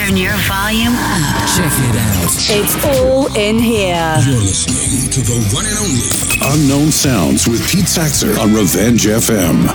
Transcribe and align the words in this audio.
Turn 0.00 0.16
your 0.16 0.36
volume 0.48 0.94
up. 0.94 1.46
Check 1.54 1.72
it 1.76 1.94
out. 1.94 2.32
It's 2.48 2.84
all 2.86 3.26
in 3.36 3.58
here. 3.58 4.16
You're 4.26 4.40
listening 4.40 5.10
to 5.12 5.20
the 5.20 5.36
one 5.54 5.66
and 5.66 5.76
only 5.76 6.64
Unknown 6.64 6.90
Sounds 6.90 7.46
with 7.46 7.60
Pete 7.68 7.84
Saxer 7.84 8.38
on 8.38 8.54
Revenge 8.54 9.04
FM. 9.04 9.66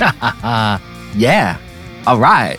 yeah. 1.14 1.56
All 2.08 2.18
right. 2.18 2.58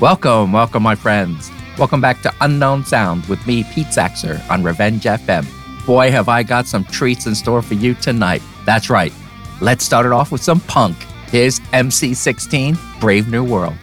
Welcome, 0.00 0.50
welcome, 0.50 0.82
my 0.82 0.96
friends. 0.96 1.52
Welcome 1.78 2.00
back 2.00 2.20
to 2.22 2.34
Unknown 2.40 2.84
Sounds 2.84 3.28
with 3.28 3.46
me, 3.46 3.62
Pete 3.72 3.86
Saxer, 3.86 4.42
on 4.50 4.64
Revenge 4.64 5.04
FM. 5.04 5.46
Boy, 5.86 6.10
have 6.10 6.28
I 6.28 6.42
got 6.42 6.66
some 6.66 6.82
treats 6.82 7.26
in 7.26 7.36
store 7.36 7.62
for 7.62 7.74
you 7.74 7.94
tonight. 7.94 8.42
That's 8.66 8.90
right. 8.90 9.12
Let's 9.60 9.84
start 9.84 10.04
it 10.04 10.10
off 10.10 10.32
with 10.32 10.42
some 10.42 10.58
punk. 10.58 10.96
Here's 11.28 11.60
MC16, 11.60 13.00
Brave 13.00 13.28
New 13.28 13.44
World. 13.44 13.76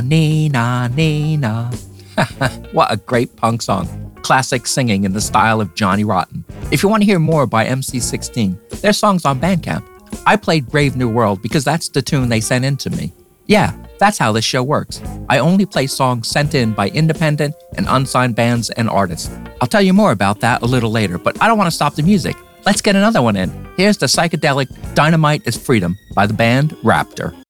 Nina, 0.00 0.88
Nina, 0.94 1.70
Nina. 1.70 1.70
what 2.72 2.92
a 2.92 2.96
great 2.96 3.34
punk 3.36 3.62
song. 3.62 4.12
Classic 4.22 4.66
singing 4.66 5.04
in 5.04 5.12
the 5.12 5.20
style 5.20 5.60
of 5.60 5.74
Johnny 5.74 6.04
Rotten. 6.04 6.44
If 6.70 6.82
you 6.82 6.88
want 6.88 7.02
to 7.02 7.06
hear 7.06 7.18
more 7.18 7.46
by 7.46 7.66
MC16, 7.66 8.80
their 8.80 8.92
songs 8.92 9.24
on 9.24 9.40
Bandcamp. 9.40 9.84
I 10.26 10.36
played 10.36 10.68
Brave 10.68 10.96
New 10.96 11.08
World 11.08 11.42
because 11.42 11.64
that's 11.64 11.88
the 11.88 12.02
tune 12.02 12.28
they 12.28 12.40
sent 12.40 12.64
in 12.64 12.76
to 12.78 12.90
me. 12.90 13.12
Yeah, 13.46 13.74
that's 13.98 14.18
how 14.18 14.32
this 14.32 14.44
show 14.44 14.62
works. 14.62 15.02
I 15.28 15.38
only 15.38 15.66
play 15.66 15.86
songs 15.86 16.28
sent 16.28 16.54
in 16.54 16.72
by 16.72 16.88
independent 16.90 17.54
and 17.76 17.86
unsigned 17.88 18.36
bands 18.36 18.70
and 18.70 18.88
artists. 18.88 19.30
I'll 19.60 19.68
tell 19.68 19.82
you 19.82 19.92
more 19.92 20.12
about 20.12 20.40
that 20.40 20.62
a 20.62 20.66
little 20.66 20.90
later, 20.90 21.18
but 21.18 21.40
I 21.42 21.48
don't 21.48 21.58
want 21.58 21.68
to 21.68 21.74
stop 21.74 21.94
the 21.94 22.02
music. 22.02 22.36
Let's 22.64 22.80
get 22.80 22.94
another 22.94 23.22
one 23.22 23.36
in. 23.36 23.50
Here's 23.76 23.98
the 23.98 24.06
psychedelic 24.06 24.94
Dynamite 24.94 25.42
is 25.46 25.56
Freedom 25.56 25.98
by 26.14 26.26
the 26.26 26.34
band 26.34 26.70
Raptor. 26.84 27.41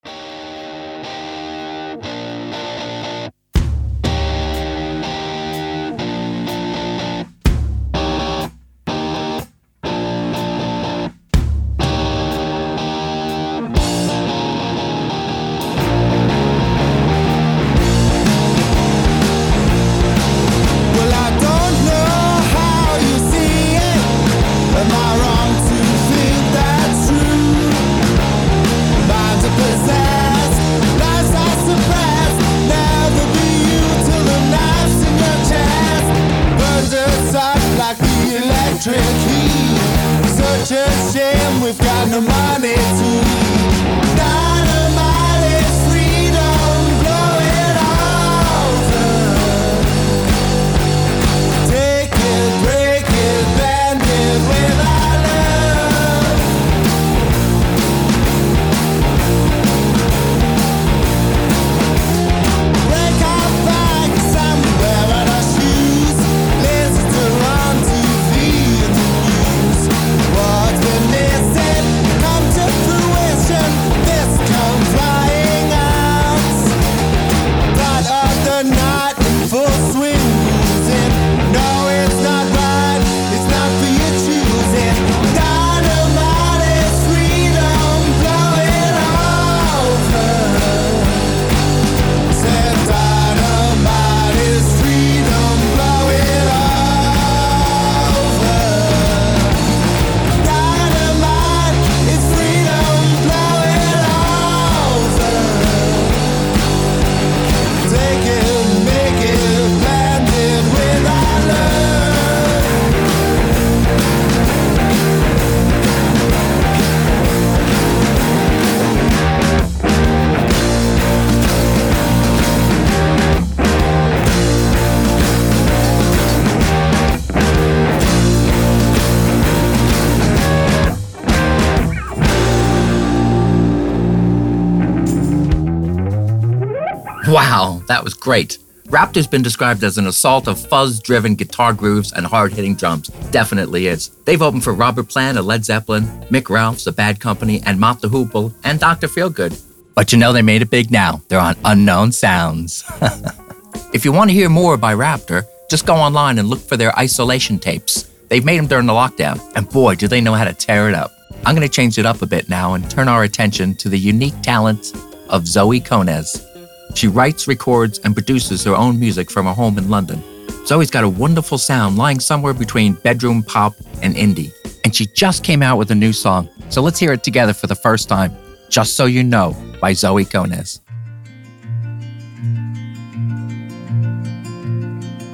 Great. 138.32 138.56
Raptor's 138.86 139.26
been 139.26 139.42
described 139.42 139.84
as 139.84 139.98
an 139.98 140.06
assault 140.06 140.48
of 140.48 140.58
fuzz 140.58 141.00
driven 141.00 141.34
guitar 141.34 141.74
grooves 141.74 142.12
and 142.12 142.24
hard 142.24 142.50
hitting 142.50 142.74
drums. 142.74 143.08
Definitely 143.30 143.88
is. 143.88 144.08
They've 144.24 144.40
opened 144.40 144.64
for 144.64 144.72
Robert 144.72 145.10
Plant 145.10 145.36
of 145.36 145.44
Led 145.44 145.66
Zeppelin, 145.66 146.04
Mick 146.30 146.48
Ralphs, 146.48 146.84
The 146.84 146.92
Bad 146.92 147.20
Company, 147.20 147.60
and 147.66 147.78
Mott 147.78 148.00
the 148.00 148.08
Hoople, 148.08 148.54
and 148.64 148.80
Dr. 148.80 149.06
Feelgood. 149.06 149.60
But 149.94 150.12
you 150.12 150.18
know 150.18 150.32
they 150.32 150.40
made 150.40 150.62
it 150.62 150.70
big 150.70 150.90
now. 150.90 151.20
They're 151.28 151.38
on 151.38 151.56
Unknown 151.62 152.10
Sounds. 152.10 152.90
if 153.92 154.02
you 154.06 154.12
want 154.12 154.30
to 154.30 154.34
hear 154.34 154.48
more 154.48 154.78
by 154.78 154.94
Raptor, 154.94 155.44
just 155.68 155.84
go 155.84 155.94
online 155.94 156.38
and 156.38 156.48
look 156.48 156.60
for 156.60 156.78
their 156.78 156.98
isolation 156.98 157.58
tapes. 157.58 158.04
They've 158.30 158.46
made 158.46 158.58
them 158.58 158.66
during 158.66 158.86
the 158.86 158.94
lockdown, 158.94 159.42
and 159.56 159.68
boy, 159.68 159.96
do 159.96 160.08
they 160.08 160.22
know 160.22 160.32
how 160.32 160.44
to 160.44 160.54
tear 160.54 160.88
it 160.88 160.94
up. 160.94 161.12
I'm 161.44 161.54
going 161.54 161.68
to 161.68 161.74
change 161.74 161.98
it 161.98 162.06
up 162.06 162.22
a 162.22 162.26
bit 162.26 162.48
now 162.48 162.72
and 162.72 162.90
turn 162.90 163.08
our 163.08 163.24
attention 163.24 163.74
to 163.74 163.90
the 163.90 163.98
unique 163.98 164.40
talent 164.40 164.96
of 165.28 165.46
Zoe 165.46 165.82
Konez. 165.82 166.48
She 166.94 167.08
writes, 167.08 167.48
records, 167.48 167.98
and 168.00 168.14
produces 168.14 168.64
her 168.64 168.74
own 168.74 168.98
music 169.00 169.30
from 169.30 169.46
her 169.46 169.52
home 169.52 169.78
in 169.78 169.88
London. 169.88 170.22
Zoe's 170.66 170.90
got 170.90 171.04
a 171.04 171.08
wonderful 171.08 171.58
sound 171.58 171.96
lying 171.98 172.20
somewhere 172.20 172.54
between 172.54 172.94
bedroom 172.94 173.42
pop 173.42 173.74
and 174.02 174.14
indie. 174.14 174.52
And 174.84 174.94
she 174.94 175.06
just 175.06 175.42
came 175.42 175.62
out 175.62 175.78
with 175.78 175.90
a 175.90 175.94
new 175.94 176.12
song. 176.12 176.48
So 176.68 176.82
let's 176.82 176.98
hear 176.98 177.12
it 177.12 177.24
together 177.24 177.52
for 177.52 177.66
the 177.66 177.74
first 177.74 178.08
time. 178.08 178.36
Just 178.68 178.96
So 178.96 179.06
You 179.06 179.22
Know 179.22 179.56
by 179.80 179.92
Zoe 179.92 180.24
Konez. 180.24 180.80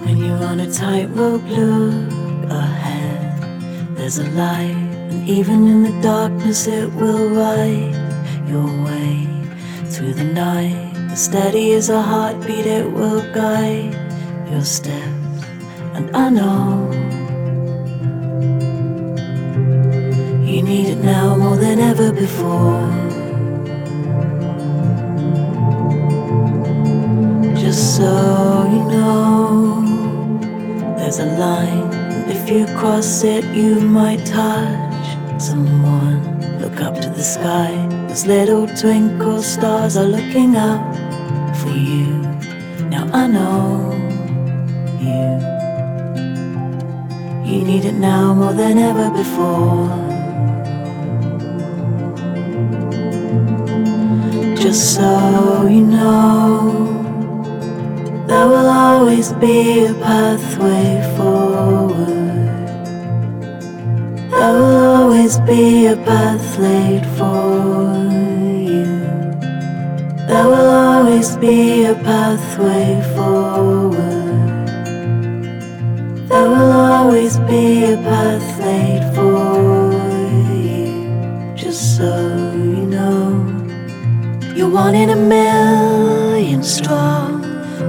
When 0.05 0.17
you're 0.17 0.43
on 0.45 0.61
a 0.61 0.73
tightrope, 0.73 1.45
look 1.45 2.51
ahead. 2.51 3.97
There's 3.97 4.19
a 4.19 4.29
light, 4.31 4.77
and 5.11 5.29
even 5.29 5.67
in 5.69 5.83
the 5.83 6.03
darkness, 6.03 6.67
it 6.67 6.93
will 6.95 7.29
ride 7.31 7.95
your 8.49 8.67
way 8.85 9.27
through 9.85 10.15
the 10.15 10.25
night. 10.25 10.88
As 11.11 11.25
steady 11.25 11.73
as 11.73 11.89
a 11.89 12.01
heartbeat, 12.01 12.67
it 12.67 12.93
will 12.93 13.23
guide 13.33 13.95
your 14.51 14.63
steps. 14.63 15.45
And 15.95 16.15
I 16.15 16.29
know 16.29 16.91
you 20.45 20.63
need 20.63 20.89
it 20.91 21.03
now 21.03 21.35
more 21.37 21.57
than 21.57 21.81
ever 21.81 22.13
before. 22.13 22.87
Just 27.57 27.97
so 27.97 28.67
you 28.71 28.85
know, 28.95 29.83
there's 30.97 31.19
a 31.19 31.27
line, 31.27 31.91
if 32.29 32.49
you 32.49 32.67
cross 32.77 33.25
it, 33.25 33.45
you 33.47 33.81
might 33.81 34.25
touch 34.25 35.43
someone. 35.43 36.21
Look 36.61 36.81
up 36.81 36.95
to 37.01 37.09
the 37.09 37.23
sky, 37.23 37.73
those 38.09 38.27
little 38.27 38.67
twinkle 38.67 39.43
stars 39.43 39.97
are 39.97 40.05
looking 40.05 40.57
up 40.57 40.98
for 41.69 41.77
you. 41.77 42.07
Now 42.89 43.05
I 43.13 43.27
know 43.27 43.93
you. 45.07 45.25
You 47.49 47.65
need 47.65 47.85
it 47.85 47.95
now 47.95 48.35
more 48.35 48.53
than 48.53 48.79
ever 48.79 49.11
before. 49.11 49.89
Just 54.63 54.95
so 54.97 55.67
you 55.67 55.83
know. 55.97 56.95
There 58.27 58.47
will 58.47 58.71
always 58.87 59.33
be 59.35 59.87
a 59.87 59.95
pathway 59.95 60.91
forward. 61.17 62.09
There 64.31 64.53
will 64.61 64.85
always 64.97 65.39
be 65.41 65.87
a 65.87 65.97
path 65.97 66.59
laid 66.59 67.05
for 67.17 68.13
you. 68.13 68.38
There 70.29 70.45
will 70.45 70.69
always 70.69 71.39
be 71.39 71.87
a 71.87 71.95
pathway 71.95 73.01
forward. 73.17 73.97
There 76.29 76.49
will 76.51 76.73
always 76.73 77.39
be 77.49 77.95
a 77.95 77.97
path 77.97 78.61
laid 78.61 79.15
for 79.15 79.91
you. 80.53 81.55
Just 81.57 81.97
so 81.97 82.13
you 82.53 82.85
know. 82.85 83.41
You're 84.55 84.69
one 84.69 84.95
in 84.95 85.09
a 85.09 85.17
million 85.17 86.63
strong. 86.63 87.41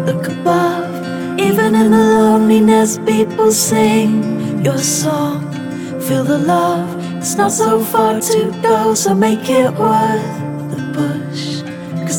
Look 0.05 0.29
above, 0.29 1.39
even 1.41 1.75
in 1.75 1.91
the 1.91 1.97
loneliness, 1.97 2.99
people 2.99 3.51
sing 3.51 4.63
your 4.63 4.77
song. 4.77 5.43
Feel 5.99 6.23
the 6.23 6.37
love, 6.37 6.87
it's 7.17 7.35
not 7.35 7.51
so 7.51 7.81
far 7.81 8.21
to 8.21 8.51
go, 8.61 8.93
so 8.93 9.13
make 9.13 9.49
it 9.49 9.73
worth. 9.73 10.38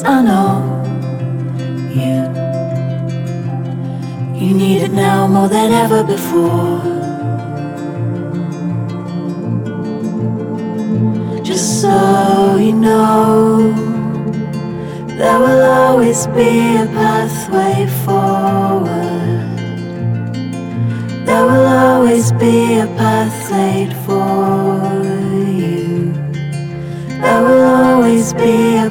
I 0.04 0.22
know 0.22 0.52
you. 2.00 2.18
You 4.40 4.54
need 4.54 4.82
it 4.82 4.92
now 4.92 5.26
more 5.26 5.48
than 5.48 5.72
ever 5.72 6.02
before. 6.02 6.80
Just 11.42 11.80
so 11.80 12.56
you 12.56 12.72
know. 12.72 13.72
There 15.20 15.38
will 15.38 15.62
always 15.62 16.26
be 16.28 16.76
a 16.76 16.86
pathway 16.86 17.86
forward. 18.04 19.10
There 21.30 21.44
will 21.44 21.66
always 21.66 22.32
be 22.32 22.80
a 22.80 22.86
path 22.98 23.52
laid 23.52 23.92
for 24.04 25.04
you. 25.46 26.12
There 27.22 27.42
will 27.42 27.64
always 27.64 28.34
be 28.34 28.78
a 28.78 28.89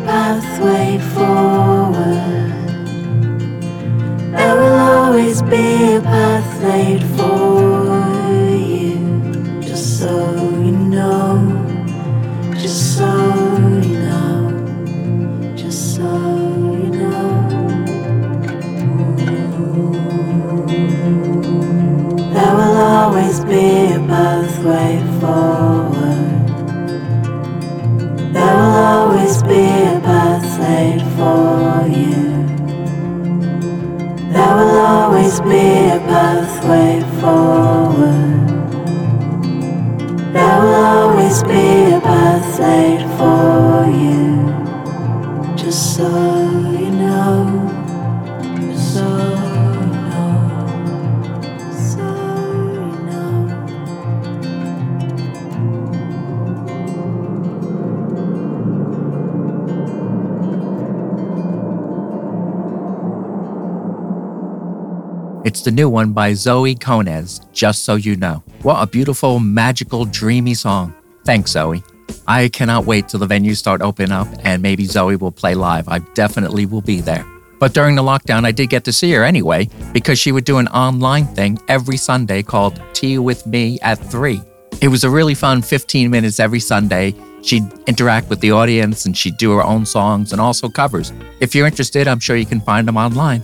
the 65.69 65.75
new 65.75 65.87
one 65.87 66.13
by 66.13 66.33
Zoe 66.33 66.73
Konez, 66.73 67.45
Just 67.53 67.85
So 67.85 67.93
You 67.93 68.15
Know. 68.15 68.41
What 68.63 68.81
a 68.81 68.87
beautiful, 68.87 69.39
magical, 69.39 70.03
dreamy 70.03 70.55
song. 70.55 70.95
Thanks, 71.25 71.51
Zoe. 71.51 71.83
I 72.27 72.47
cannot 72.47 72.87
wait 72.87 73.07
till 73.07 73.19
the 73.19 73.27
venues 73.27 73.57
start 73.57 73.83
opening 73.83 74.11
up 74.11 74.27
and 74.43 74.63
maybe 74.63 74.85
Zoe 74.85 75.15
will 75.15 75.31
play 75.31 75.53
live. 75.53 75.87
I 75.87 75.99
definitely 76.15 76.65
will 76.65 76.81
be 76.81 77.01
there. 77.01 77.23
But 77.59 77.75
during 77.75 77.93
the 77.93 78.01
lockdown, 78.01 78.45
I 78.45 78.51
did 78.51 78.71
get 78.71 78.83
to 78.85 78.91
see 78.91 79.11
her 79.11 79.23
anyway 79.23 79.69
because 79.93 80.17
she 80.17 80.31
would 80.31 80.43
do 80.43 80.57
an 80.57 80.67
online 80.69 81.27
thing 81.35 81.59
every 81.67 81.97
Sunday 81.97 82.41
called 82.41 82.81
Tea 82.93 83.19
with 83.19 83.45
Me 83.45 83.77
at 83.83 83.99
3. 83.99 84.41
It 84.81 84.87
was 84.87 85.03
a 85.03 85.09
really 85.09 85.35
fun 85.35 85.61
15 85.61 86.09
minutes 86.09 86.39
every 86.39 86.61
Sunday. 86.61 87.13
She'd 87.43 87.71
interact 87.85 88.27
with 88.27 88.39
the 88.39 88.53
audience 88.53 89.05
and 89.05 89.15
she'd 89.15 89.37
do 89.37 89.51
her 89.51 89.63
own 89.63 89.85
songs 89.85 90.31
and 90.31 90.41
also 90.41 90.67
covers. 90.67 91.13
If 91.39 91.53
you're 91.53 91.67
interested, 91.67 92.07
I'm 92.07 92.19
sure 92.19 92.35
you 92.35 92.47
can 92.47 92.59
find 92.59 92.87
them 92.87 92.97
online. 92.97 93.43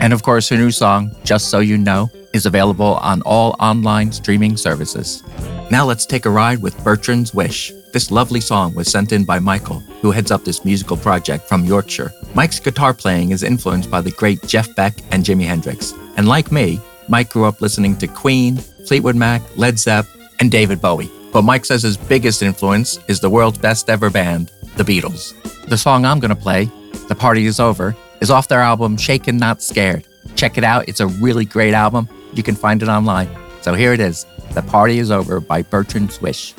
And 0.00 0.12
of 0.12 0.22
course, 0.22 0.48
her 0.48 0.56
new 0.56 0.70
song, 0.70 1.14
Just 1.24 1.50
So 1.50 1.60
You 1.60 1.78
Know, 1.78 2.10
is 2.32 2.46
available 2.46 2.96
on 2.96 3.22
all 3.22 3.56
online 3.60 4.12
streaming 4.12 4.56
services. 4.56 5.22
Now 5.70 5.84
let's 5.86 6.04
take 6.04 6.26
a 6.26 6.30
ride 6.30 6.60
with 6.60 6.82
Bertrand's 6.84 7.32
Wish. 7.32 7.72
This 7.92 8.10
lovely 8.10 8.40
song 8.40 8.74
was 8.74 8.90
sent 8.90 9.12
in 9.12 9.24
by 9.24 9.38
Michael, 9.38 9.78
who 10.02 10.10
heads 10.10 10.30
up 10.30 10.44
this 10.44 10.64
musical 10.64 10.96
project 10.96 11.48
from 11.48 11.64
Yorkshire. 11.64 12.12
Mike's 12.34 12.58
guitar 12.58 12.92
playing 12.92 13.30
is 13.30 13.42
influenced 13.42 13.90
by 13.90 14.00
the 14.00 14.10
great 14.10 14.42
Jeff 14.46 14.74
Beck 14.74 14.94
and 15.12 15.24
Jimi 15.24 15.44
Hendrix. 15.44 15.92
And 16.16 16.28
like 16.28 16.50
me, 16.50 16.80
Mike 17.08 17.30
grew 17.30 17.44
up 17.44 17.60
listening 17.60 17.96
to 17.98 18.06
Queen, 18.06 18.56
Fleetwood 18.88 19.16
Mac, 19.16 19.42
Led 19.56 19.78
Zepp, 19.78 20.06
and 20.40 20.50
David 20.50 20.80
Bowie. 20.80 21.10
But 21.32 21.42
Mike 21.42 21.64
says 21.64 21.82
his 21.82 21.96
biggest 21.96 22.42
influence 22.42 22.98
is 23.08 23.20
the 23.20 23.30
world's 23.30 23.58
best 23.58 23.88
ever 23.88 24.10
band, 24.10 24.50
the 24.76 24.84
Beatles. 24.84 25.34
The 25.68 25.78
song 25.78 26.04
I'm 26.04 26.20
going 26.20 26.34
to 26.34 26.36
play, 26.36 26.68
The 27.08 27.14
Party 27.14 27.46
Is 27.46 27.60
Over, 27.60 27.96
is 28.24 28.30
off 28.30 28.48
their 28.48 28.60
album 28.60 28.96
Shaken 28.96 29.36
Not 29.36 29.62
Scared. 29.62 30.06
Check 30.34 30.56
it 30.56 30.64
out, 30.64 30.88
it's 30.88 31.00
a 31.00 31.06
really 31.06 31.44
great 31.44 31.74
album. 31.74 32.08
You 32.32 32.42
can 32.42 32.54
find 32.54 32.82
it 32.82 32.88
online. 32.88 33.28
So 33.60 33.74
here 33.74 33.92
it 33.92 34.00
is 34.00 34.24
The 34.54 34.62
Party 34.62 34.98
Is 34.98 35.10
Over 35.10 35.40
by 35.40 35.60
Bertrand's 35.60 36.22
Wish. 36.22 36.54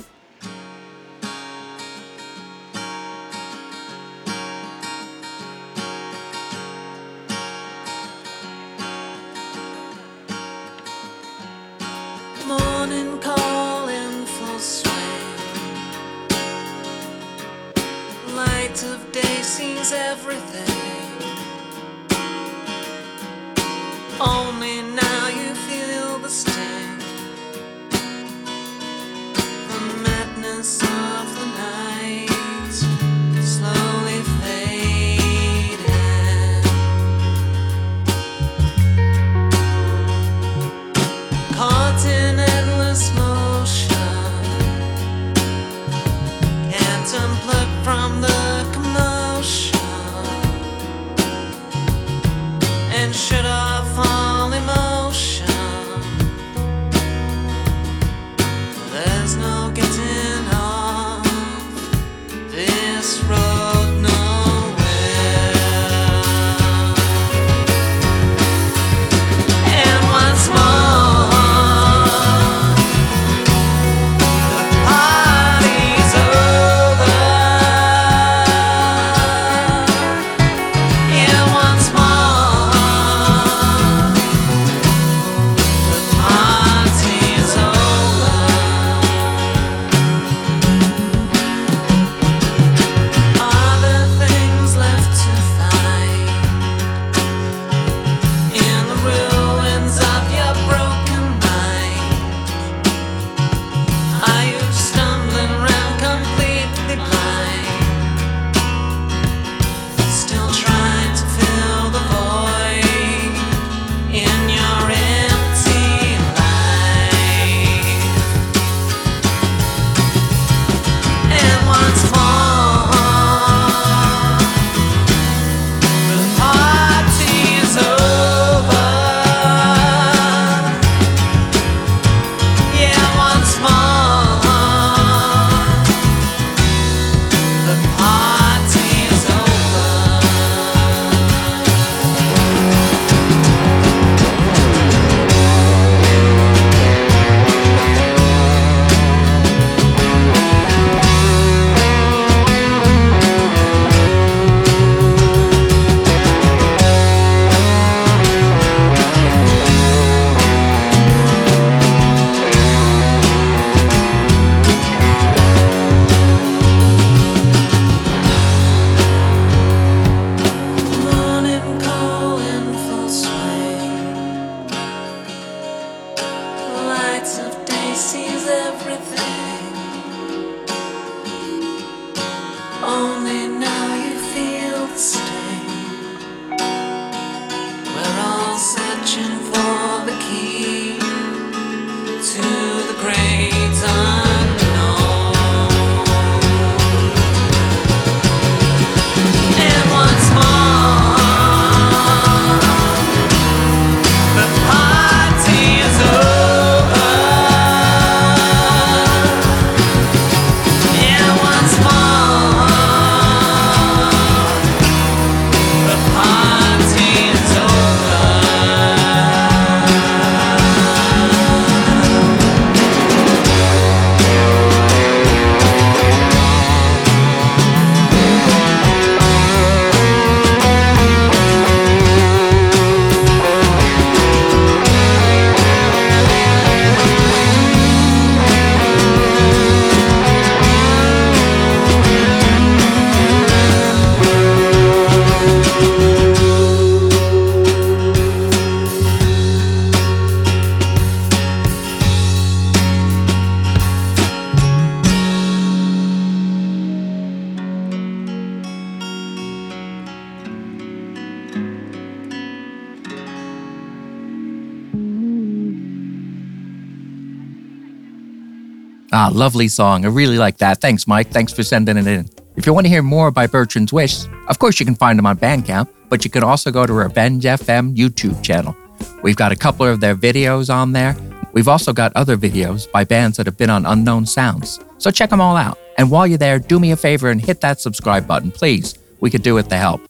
Ah, 269.25 269.29
lovely 269.34 269.67
song. 269.67 270.05
I 270.05 270.10
really 270.10 270.38
like 270.38 270.60
that. 270.60 270.82
Thanks, 270.82 271.08
Mike. 271.08 271.32
Thanks 271.32 271.51
for 271.51 271.63
sending 271.63 271.98
it 271.98 272.05
in. 272.05 272.29
If 272.58 272.67
you 272.67 272.75
want 272.75 272.86
to 272.86 272.89
hear 272.89 273.01
more 273.01 273.32
by 273.32 273.48
Bertrand's 273.48 273.91
Wish, 273.91 274.27
of 274.50 274.60
course 274.60 274.79
you 274.79 274.86
can 274.86 274.94
find 274.94 275.17
them 275.17 275.25
on 275.25 275.36
Bandcamp, 275.36 275.89
but 276.10 276.24
you 276.24 276.29
can 276.29 276.44
also 276.44 276.70
go 276.70 276.86
to 276.86 276.94
Revenge 276.94 277.44
FM 277.44 277.96
YouTube 277.98 278.44
channel. 278.44 278.77
We've 279.24 279.36
got 279.36 279.51
a 279.51 279.55
couple 279.55 279.88
of 279.88 280.00
their 280.00 280.15
videos 280.15 280.72
on 280.72 280.91
there. 280.91 281.17
We've 281.53 281.67
also 281.67 281.91
got 281.91 282.12
other 282.15 282.38
videos 282.38 282.91
by 282.91 283.03
bands 283.03 283.38
that 283.38 283.48
have 283.48 283.58
been 283.58 283.72
on 283.72 283.88
Unknown 283.88 284.27
Sounds. 284.27 284.79
So 285.00 285.10
check 285.10 285.32
them 285.32 285.41
all 285.41 285.58
out. 285.58 285.79
And 285.98 286.12
while 286.12 286.27
you're 286.27 286.38
there, 286.38 286.60
do 286.60 286.79
me 286.79 286.91
a 286.91 286.96
favor 286.96 287.32
and 287.32 287.41
hit 287.41 287.62
that 287.62 287.82
subscribe 287.82 288.27
button, 288.27 288.51
please. 288.51 288.94
We 289.22 289.32
could 289.32 289.41
do 289.41 289.58
it 289.58 289.70
to 289.70 289.77
help. 289.77 290.01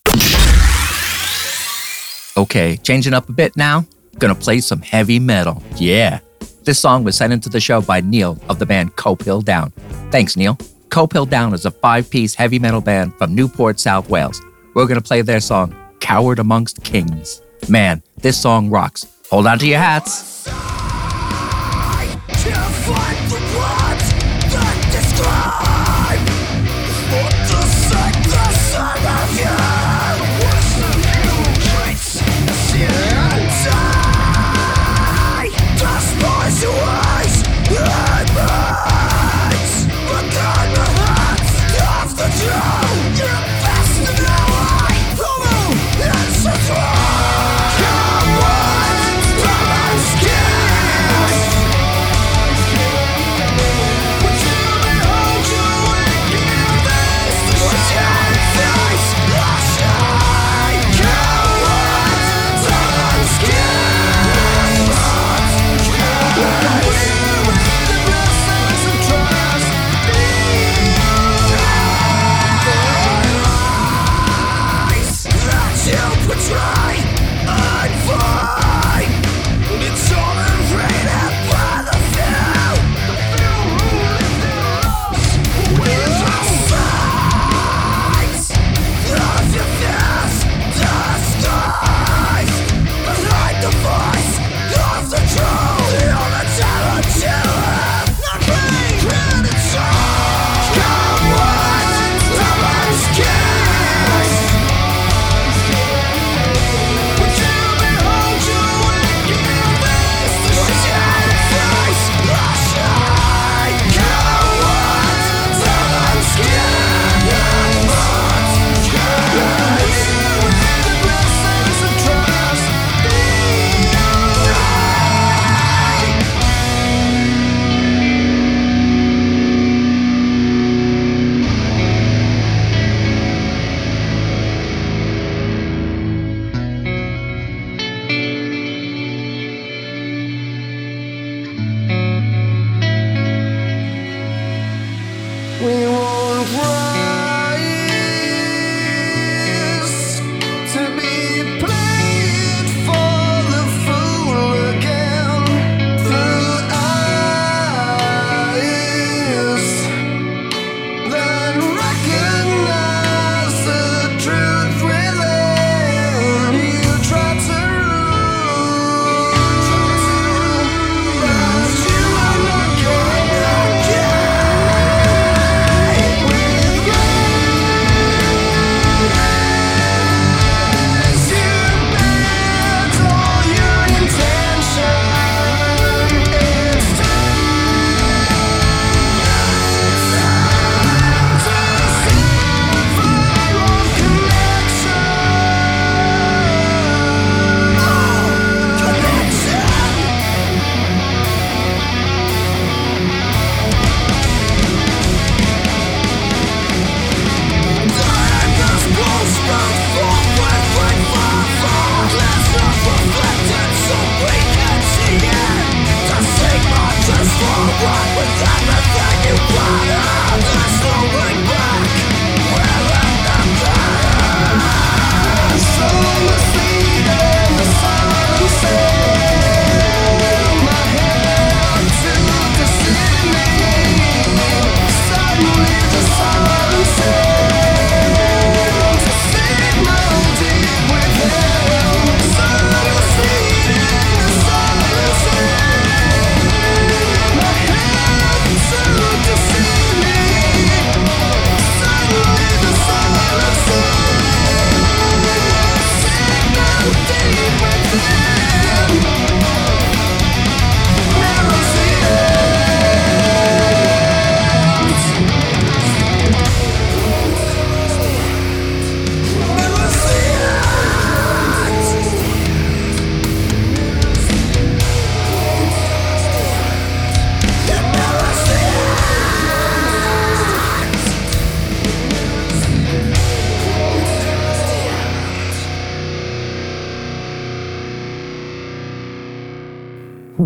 Okay, 2.35 2.75
changing 2.83 3.13
up 3.13 3.29
a 3.29 3.31
bit 3.31 3.55
now. 3.55 3.85
Gonna 4.19 4.35
play 4.35 4.59
some 4.59 4.81
heavy 4.81 5.19
metal. 5.19 5.63
Yeah. 5.77 6.19
This 6.65 6.79
song 6.79 7.03
was 7.03 7.15
sent 7.15 7.31
into 7.31 7.47
the 7.47 7.59
show 7.59 7.79
by 7.79 8.01
Neil 8.01 8.39
of 8.49 8.57
the 8.57 8.65
band 8.65 8.95
Copehill 8.95 9.45
Down. 9.45 9.69
Thanks, 10.09 10.35
Neil. 10.35 10.57
Copehill 10.89 11.29
Down 11.29 11.53
is 11.53 11.65
a 11.65 11.69
five 11.71 12.09
piece 12.09 12.33
heavy 12.33 12.57
metal 12.57 12.81
band 12.81 13.13
from 13.19 13.35
Newport, 13.35 13.79
South 13.79 14.09
Wales. 14.09 14.41
We're 14.73 14.87
gonna 14.87 14.99
play 14.99 15.21
their 15.21 15.39
song, 15.39 15.75
Coward 15.99 16.39
Amongst 16.39 16.83
Kings. 16.83 17.39
Man, 17.69 18.01
this 18.17 18.41
song 18.41 18.71
rocks. 18.71 19.05
Hold 19.29 19.45
on 19.45 19.59
to 19.59 19.67
your 19.67 19.77
hats. 19.77 20.47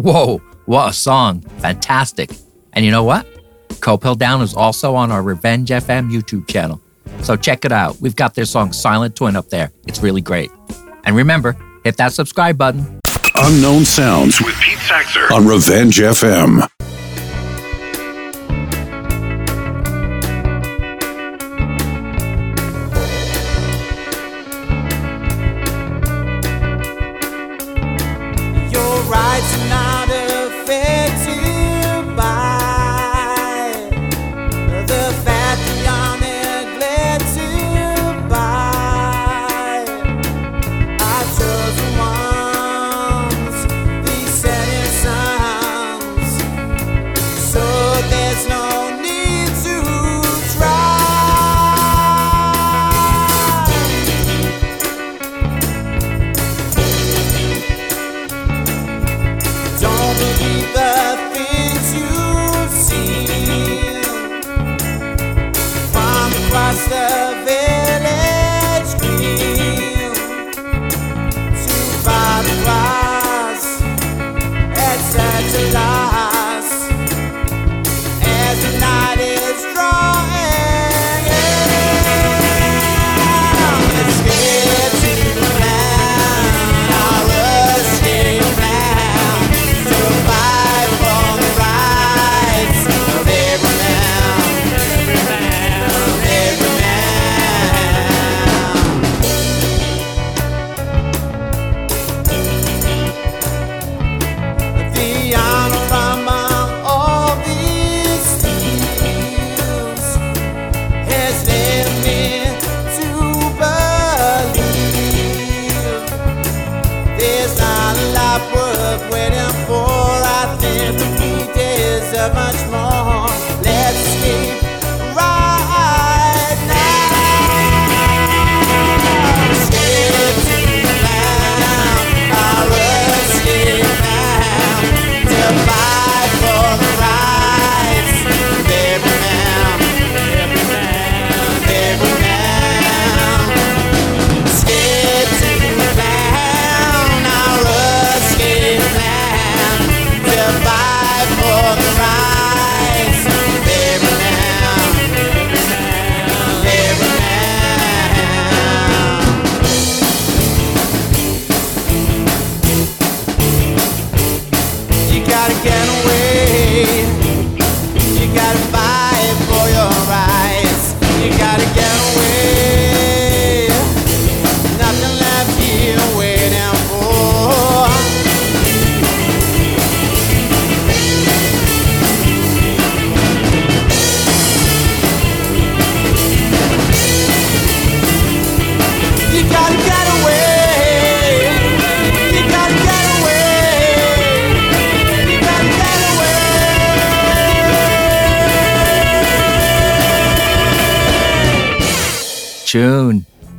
Whoa, 0.10 0.40
what 0.66 0.90
a 0.90 0.94
song. 0.94 1.42
Fantastic. 1.60 2.32
And 2.74 2.84
you 2.84 2.90
know 2.90 3.04
what? 3.04 3.28
Copehill 3.80 4.18
Down 4.18 4.42
is 4.42 4.56
also 4.56 4.96
on 4.96 5.12
our 5.12 5.22
Revenge 5.22 5.70
FM 5.70 6.10
YouTube 6.12 6.48
channel. 6.48 6.82
So 7.22 7.36
check 7.36 7.64
it 7.64 7.72
out. 7.72 8.02
We've 8.02 8.16
got 8.16 8.34
their 8.34 8.46
song 8.46 8.74
Silent 8.74 9.16
Twin 9.16 9.36
up 9.36 9.50
there. 9.50 9.72
It's 9.86 10.02
really 10.02 10.22
great. 10.22 10.50
And 11.04 11.16
remember, 11.16 11.56
hit 11.84 11.98
that 11.98 12.14
subscribe 12.14 12.58
button. 12.58 13.00
Unknown 13.36 13.86
Sounds 13.86 14.42
with 14.42 14.60
Pete 14.60 14.80
Saxer 14.80 15.30
on 15.30 15.46
Revenge 15.46 16.00
FM. 16.00 16.68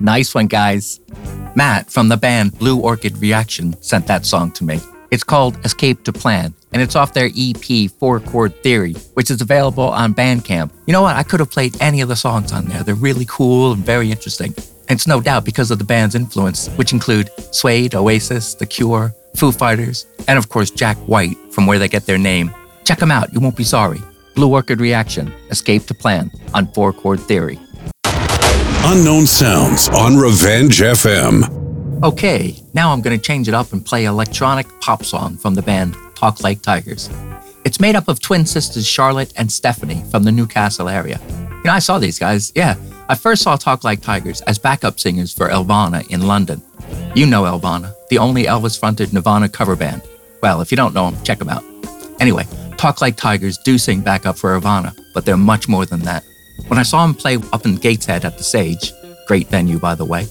Nice 0.00 0.34
one, 0.34 0.46
guys. 0.46 0.98
Matt 1.54 1.90
from 1.90 2.08
the 2.08 2.16
band 2.16 2.58
Blue 2.58 2.78
Orchid 2.80 3.18
Reaction 3.18 3.80
sent 3.82 4.06
that 4.06 4.24
song 4.24 4.50
to 4.52 4.64
me. 4.64 4.80
It's 5.10 5.24
called 5.24 5.58
Escape 5.64 6.04
to 6.04 6.12
Plan, 6.12 6.54
and 6.72 6.80
it's 6.80 6.96
off 6.96 7.12
their 7.12 7.28
EP 7.36 7.90
Four 7.98 8.20
Chord 8.20 8.54
Theory, 8.62 8.94
which 9.14 9.30
is 9.30 9.42
available 9.42 9.84
on 9.84 10.14
Bandcamp. 10.14 10.70
You 10.86 10.92
know 10.92 11.02
what? 11.02 11.16
I 11.16 11.22
could 11.22 11.40
have 11.40 11.50
played 11.50 11.76
any 11.82 12.00
of 12.00 12.08
the 12.08 12.16
songs 12.16 12.50
on 12.52 12.64
there. 12.64 12.82
They're 12.82 12.94
really 12.94 13.26
cool 13.28 13.72
and 13.72 13.84
very 13.84 14.10
interesting. 14.10 14.54
And 14.88 14.96
it's 14.96 15.06
no 15.06 15.20
doubt 15.20 15.44
because 15.44 15.70
of 15.70 15.78
the 15.78 15.84
band's 15.84 16.14
influence, 16.14 16.68
which 16.76 16.92
include 16.92 17.30
Suede, 17.52 17.94
Oasis, 17.94 18.54
The 18.54 18.66
Cure, 18.66 19.14
Foo 19.36 19.52
Fighters, 19.52 20.06
and 20.28 20.38
of 20.38 20.48
course 20.48 20.70
Jack 20.70 20.96
White, 20.98 21.36
from 21.52 21.66
where 21.66 21.78
they 21.78 21.88
get 21.88 22.06
their 22.06 22.18
name. 22.18 22.54
Check 22.84 22.98
them 22.98 23.10
out, 23.10 23.32
you 23.34 23.40
won't 23.40 23.56
be 23.56 23.64
sorry. 23.64 24.00
Blue 24.34 24.50
Orchid 24.52 24.80
Reaction, 24.80 25.32
Escape 25.50 25.84
to 25.86 25.94
Plan 25.94 26.30
on 26.54 26.72
Four 26.72 26.92
Chord 26.92 27.20
Theory. 27.20 27.58
Unknown 28.82 29.26
Sounds 29.26 29.88
on 29.90 30.16
Revenge 30.16 30.80
FM. 30.80 32.02
Okay, 32.02 32.56
now 32.72 32.90
I'm 32.92 33.02
going 33.02 33.16
to 33.16 33.22
change 33.22 33.46
it 33.46 33.54
up 33.54 33.72
and 33.72 33.84
play 33.84 34.06
electronic 34.06 34.66
pop 34.80 35.04
song 35.04 35.36
from 35.36 35.54
the 35.54 35.62
band 35.62 35.94
Talk 36.14 36.42
Like 36.42 36.62
Tigers. 36.62 37.10
It's 37.64 37.78
made 37.78 37.94
up 37.94 38.08
of 38.08 38.20
twin 38.20 38.46
sisters 38.46 38.86
Charlotte 38.86 39.32
and 39.36 39.52
Stephanie 39.52 40.02
from 40.10 40.24
the 40.24 40.32
Newcastle 40.32 40.88
area. 40.88 41.20
You 41.28 41.64
know, 41.64 41.72
I 41.72 41.78
saw 41.78 41.98
these 41.98 42.18
guys. 42.18 42.52
Yeah, 42.56 42.74
I 43.08 43.14
first 43.16 43.42
saw 43.42 43.56
Talk 43.56 43.84
Like 43.84 44.00
Tigers 44.00 44.40
as 44.42 44.58
backup 44.58 44.98
singers 44.98 45.32
for 45.32 45.48
Elvana 45.48 46.08
in 46.10 46.26
London. 46.26 46.62
You 47.14 47.26
know 47.26 47.42
Elvana, 47.42 47.94
the 48.08 48.18
only 48.18 48.44
Elvis-fronted 48.44 49.12
Nirvana 49.12 49.50
cover 49.50 49.76
band. 49.76 50.02
Well, 50.42 50.62
if 50.62 50.70
you 50.72 50.76
don't 50.76 50.94
know 50.94 51.10
them, 51.10 51.22
check 51.22 51.38
them 51.38 51.50
out. 51.50 51.62
Anyway, 52.18 52.44
Talk 52.78 53.02
Like 53.02 53.16
Tigers 53.16 53.58
do 53.58 53.76
sing 53.76 54.00
backup 54.00 54.38
for 54.38 54.54
Nirvana, 54.54 54.96
but 55.12 55.26
they're 55.26 55.36
much 55.36 55.68
more 55.68 55.84
than 55.84 56.00
that. 56.00 56.24
When 56.68 56.78
I 56.78 56.82
saw 56.82 57.06
them 57.06 57.14
play 57.14 57.36
up 57.52 57.66
in 57.66 57.76
Gateshead 57.76 58.24
at 58.24 58.38
the 58.38 58.44
Sage, 58.44 58.92
great 59.26 59.48
venue 59.48 59.78
by 59.78 59.94
the 59.94 60.04
way, 60.04 60.26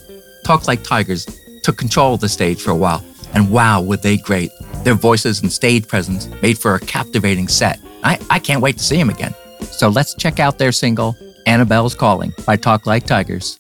Talk 0.46 0.68
Like 0.68 0.84
Tigers 0.84 1.26
took 1.64 1.78
control 1.78 2.16
of 2.16 2.22
the 2.22 2.30
stage 2.30 2.62
for 2.62 2.72
a 2.72 2.76
while, 2.76 3.04
and 3.34 3.52
wow, 3.52 3.82
were 3.82 3.98
they 3.98 4.18
great. 4.18 4.52
Their 4.84 4.96
voices 4.96 5.42
and 5.42 5.52
stage 5.52 5.88
presence 5.88 6.28
made 6.42 6.58
for 6.58 6.76
a 6.76 6.80
captivating 6.80 7.48
set. 7.48 7.80
I, 8.04 8.20
I 8.30 8.40
can't 8.40 8.62
wait 8.62 8.78
to 8.78 8.84
see 8.84 8.98
them 8.98 9.10
again. 9.10 9.36
So 9.62 9.90
let's 9.90 10.14
check 10.16 10.40
out 10.40 10.58
their 10.58 10.72
single, 10.72 11.16
Annabelle's 11.46 11.96
Calling, 11.96 12.34
by 12.46 12.56
Talk 12.56 12.86
Like 12.86 13.06
Tigers. 13.06 13.58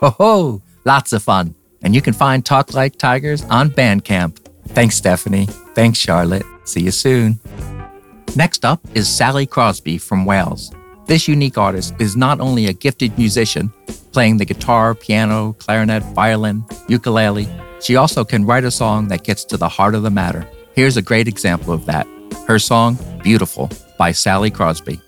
Ho 0.00 0.10
ho! 0.10 0.62
Lots 0.84 1.12
of 1.12 1.24
fun. 1.24 1.56
And 1.82 1.92
you 1.92 2.00
can 2.00 2.14
find 2.14 2.46
Talk 2.46 2.72
Like 2.72 2.98
Tigers 2.98 3.42
on 3.44 3.70
Bandcamp. 3.70 4.38
Thanks, 4.68 4.94
Stephanie. 4.94 5.46
Thanks, 5.74 5.98
Charlotte. 5.98 6.44
See 6.64 6.82
you 6.82 6.92
soon. 6.92 7.40
Next 8.36 8.64
up 8.64 8.80
is 8.94 9.08
Sally 9.08 9.44
Crosby 9.44 9.98
from 9.98 10.24
Wales. 10.24 10.72
This 11.06 11.26
unique 11.26 11.58
artist 11.58 11.94
is 11.98 12.16
not 12.16 12.38
only 12.38 12.66
a 12.66 12.72
gifted 12.72 13.18
musician, 13.18 13.72
playing 14.12 14.36
the 14.36 14.44
guitar, 14.44 14.94
piano, 14.94 15.54
clarinet, 15.54 16.04
violin, 16.14 16.64
ukulele, 16.86 17.48
she 17.80 17.96
also 17.96 18.24
can 18.24 18.44
write 18.44 18.64
a 18.64 18.70
song 18.70 19.08
that 19.08 19.24
gets 19.24 19.44
to 19.46 19.56
the 19.56 19.68
heart 19.68 19.96
of 19.96 20.04
the 20.04 20.10
matter. 20.10 20.48
Here's 20.74 20.96
a 20.96 21.02
great 21.02 21.26
example 21.26 21.72
of 21.72 21.86
that. 21.86 22.06
Her 22.46 22.60
song, 22.60 22.98
Beautiful, 23.24 23.68
by 23.98 24.12
Sally 24.12 24.50
Crosby. 24.50 25.00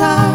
Sometimes 0.00 0.29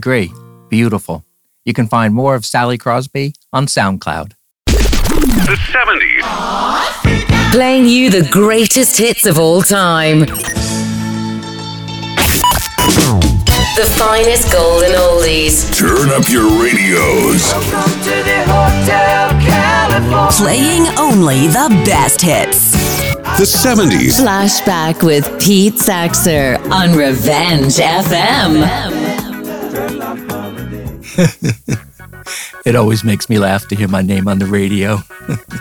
agree. 0.00 0.32
Beautiful. 0.70 1.26
You 1.66 1.74
can 1.74 1.86
find 1.86 2.14
more 2.14 2.34
of 2.34 2.46
Sally 2.46 2.78
Crosby 2.78 3.34
on 3.52 3.66
SoundCloud. 3.66 4.32
The 4.64 5.58
70s. 5.74 7.52
Playing 7.52 7.84
you 7.84 8.08
the 8.08 8.26
greatest 8.30 8.96
hits 8.96 9.26
of 9.26 9.38
all 9.38 9.60
time. 9.60 10.20
The 13.80 13.86
finest 13.98 14.50
golden 14.50 14.92
oldies. 14.92 15.68
Turn 15.76 16.08
up 16.08 16.30
your 16.30 16.48
radios. 16.62 17.52
Welcome 17.52 17.92
to 18.00 18.16
the 18.30 18.40
Hotel 18.54 19.28
California. 19.42 20.32
Playing 20.32 20.86
only 20.98 21.46
the 21.48 21.68
best 21.84 22.22
hits. 22.22 22.72
The 23.38 23.44
70s. 23.44 24.18
Flashback 24.18 25.02
with 25.02 25.26
Pete 25.38 25.74
Saxer 25.74 26.58
on 26.70 26.96
Revenge 26.96 27.76
FM. 27.76 28.99
It 32.66 32.76
always 32.76 33.04
makes 33.04 33.28
me 33.30 33.38
laugh 33.38 33.66
to 33.68 33.74
hear 33.74 33.88
my 33.88 34.02
name 34.02 34.28
on 34.28 34.38
the 34.38 34.46
radio. 34.46 34.98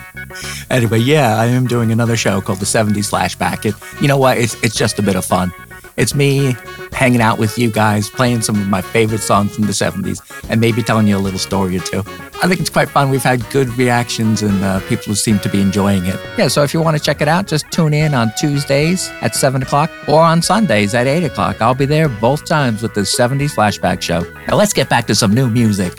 anyway, 0.70 1.00
yeah, 1.00 1.38
I 1.38 1.46
am 1.46 1.66
doing 1.66 1.92
another 1.92 2.18
show 2.18 2.42
called 2.42 2.60
the 2.60 2.66
70s 2.66 3.10
Flashback. 3.10 3.66
It, 3.66 4.02
you 4.02 4.08
know 4.08 4.18
what? 4.18 4.38
It's, 4.38 4.62
it's 4.64 4.76
just 4.76 5.00
a 5.00 5.02
bit 5.02 5.16
of 5.16 5.24
fun. 5.24 5.54
It's 5.96 6.14
me 6.14 6.56
hanging 7.00 7.22
out 7.22 7.40
with 7.40 7.58
you 7.58 7.72
guys, 7.72 8.10
playing 8.10 8.42
some 8.42 8.60
of 8.60 8.68
my 8.68 8.82
favorite 8.82 9.22
songs 9.22 9.56
from 9.56 9.64
the 9.64 9.72
70s, 9.72 10.20
and 10.50 10.60
maybe 10.60 10.84
telling 10.84 11.08
you 11.08 11.16
a 11.16 11.18
little 11.18 11.40
story 11.40 11.78
or 11.78 11.80
two. 11.80 12.00
I 12.44 12.48
think 12.50 12.60
it's 12.60 12.70
quite 12.70 12.90
fun. 12.90 13.10
We've 13.10 13.24
had 13.24 13.50
good 13.52 13.70
reactions, 13.78 14.42
and 14.42 14.62
uh, 14.62 14.82
people 14.90 15.16
seem 15.16 15.40
to 15.40 15.50
be 15.50 15.62
enjoying 15.62 16.06
it. 16.06 16.20
Yeah, 16.38 16.50
so 16.50 16.62
if 16.62 16.74
you 16.74 16.82
want 16.82 16.98
to 16.98 17.02
check 17.02 17.22
it 17.22 17.30
out, 17.30 17.48
just 17.48 17.72
tune 17.72 17.94
in 17.94 18.14
on 18.14 18.34
Tuesdays 18.38 19.10
at 19.22 19.34
7 19.34 19.64
o'clock 19.64 19.90
or 20.10 20.20
on 20.20 20.42
Sundays 20.42 20.94
at 20.94 21.08
8 21.08 21.24
o'clock. 21.24 21.62
I'll 21.62 21.74
be 21.74 21.86
there 21.86 22.10
both 22.10 22.46
times 22.46 22.84
with 22.84 22.94
the 22.94 23.02
70s 23.02 23.56
Flashback 23.56 24.02
Show. 24.02 24.20
Now 24.50 24.58
let's 24.58 24.74
get 24.74 24.90
back 24.90 25.08
to 25.08 25.16
some 25.16 25.34
new 25.34 25.50
music. 25.50 25.94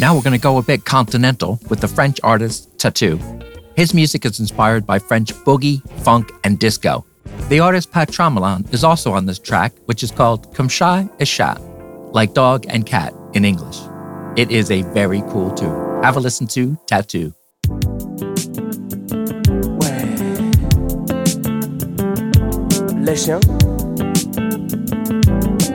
Now 0.00 0.16
we're 0.16 0.22
going 0.22 0.32
to 0.32 0.42
go 0.42 0.58
a 0.58 0.62
bit 0.62 0.84
continental 0.84 1.60
with 1.70 1.80
the 1.80 1.88
French 1.88 2.18
artist 2.24 2.76
Teuteu. 2.78 3.16
His 3.76 3.94
music 3.94 4.24
is 4.24 4.40
inspired 4.40 4.84
by 4.86 4.98
French 4.98 5.32
boogie, 5.44 5.80
funk, 6.02 6.32
and 6.42 6.58
disco. 6.58 7.05
The 7.48 7.60
artist 7.60 7.92
Patremalin 7.92 8.72
is 8.74 8.82
also 8.82 9.12
on 9.12 9.26
this 9.26 9.38
track, 9.38 9.72
which 9.84 10.02
is 10.02 10.10
called 10.10 10.52
et 11.20 11.24
chat, 11.24 11.60
like 12.12 12.34
dog 12.34 12.66
and 12.68 12.84
cat 12.84 13.14
in 13.34 13.44
English. 13.44 13.78
It 14.36 14.50
is 14.50 14.70
a 14.70 14.82
very 14.82 15.22
cool 15.30 15.54
tune. 15.54 16.02
Have 16.02 16.16
a 16.16 16.20
listen 16.20 16.46
to 16.48 16.76
Teuteu. 16.86 17.32
Les 23.04 23.16
chiens 23.16 23.40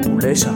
ou 0.06 0.20
les 0.20 0.36
chats 0.36 0.54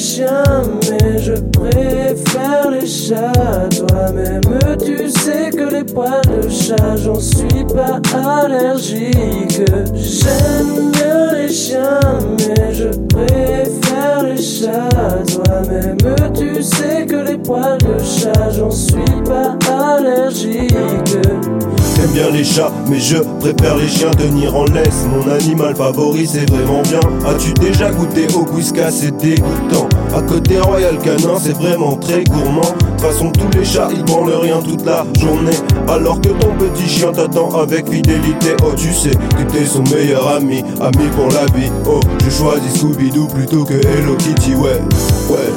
chiens, 0.00 0.62
mais 0.90 1.18
je 1.18 1.34
préfère 1.34 2.70
les 2.70 2.86
chats. 2.86 3.68
Toi-même, 3.76 4.40
tu 4.82 5.10
sais 5.10 5.50
que 5.50 5.70
les 5.74 5.84
poils 5.84 6.22
de 6.24 6.48
chat, 6.48 6.96
j'en 6.96 7.20
suis 7.20 7.64
pas 7.74 8.00
allergique. 8.42 9.60
J'aime 9.94 10.90
bien 10.92 11.32
les 11.34 11.52
chiens, 11.52 12.00
mais 12.38 12.72
je 12.72 12.88
préfère 13.14 14.22
les 14.24 14.42
chats. 14.42 14.88
Toi-même, 15.34 15.98
tu 16.34 16.62
sais 16.62 17.04
que 17.06 17.16
les 17.16 17.36
poils 17.36 17.78
de 17.78 18.02
chat, 18.02 18.50
j'en 18.56 18.70
suis 18.70 19.22
pas 19.26 19.58
allergique. 19.94 20.74
J'aime 21.96 22.12
bien 22.14 22.30
les 22.30 22.44
chats, 22.44 22.72
mais 22.88 22.98
je 22.98 23.18
préfère 23.38 23.76
les 23.76 23.88
chiens 23.88 24.10
tenir 24.12 24.56
en 24.56 24.64
laisse. 24.64 25.04
Mon 25.12 25.30
animal 25.30 25.76
favori, 25.76 26.26
c'est 26.26 26.50
vraiment 26.50 26.80
bien. 26.82 27.00
As-tu 27.28 27.52
déjà 27.52 27.90
goûté 27.90 28.26
au 28.34 28.50
whiskas? 28.54 28.90
C'est 28.90 29.16
dégoûtant. 29.18 29.89
À 30.14 30.22
côté 30.22 30.58
Royal 30.58 30.98
Canin, 30.98 31.38
c'est 31.40 31.56
vraiment 31.56 31.96
très 31.96 32.24
gourmand. 32.24 32.60
De 32.62 32.66
toute 32.90 33.00
façon, 33.00 33.30
tous 33.30 33.56
les 33.56 33.64
chats, 33.64 33.88
ils 33.94 34.04
branlent 34.04 34.34
rien 34.42 34.60
toute 34.60 34.84
la 34.84 35.04
journée. 35.18 35.56
Alors 35.88 36.20
que 36.20 36.28
ton 36.28 36.52
petit 36.58 36.88
chien 36.88 37.12
t'attend 37.12 37.50
avec 37.60 37.88
fidélité. 37.88 38.56
Oh, 38.62 38.72
tu 38.76 38.92
sais 38.92 39.10
que 39.10 39.42
t'es 39.52 39.64
son 39.64 39.82
meilleur 39.84 40.28
ami, 40.28 40.64
ami 40.80 41.08
pour 41.16 41.28
la 41.28 41.46
vie. 41.56 41.70
Oh, 41.86 42.00
je 42.24 42.30
choisis 42.30 42.82
Scooby-Doo 42.82 43.28
plutôt 43.28 43.64
que 43.64 43.74
Hello 43.74 44.16
Kitty, 44.16 44.54
ouais, 44.54 44.80
ouais. 45.30 45.52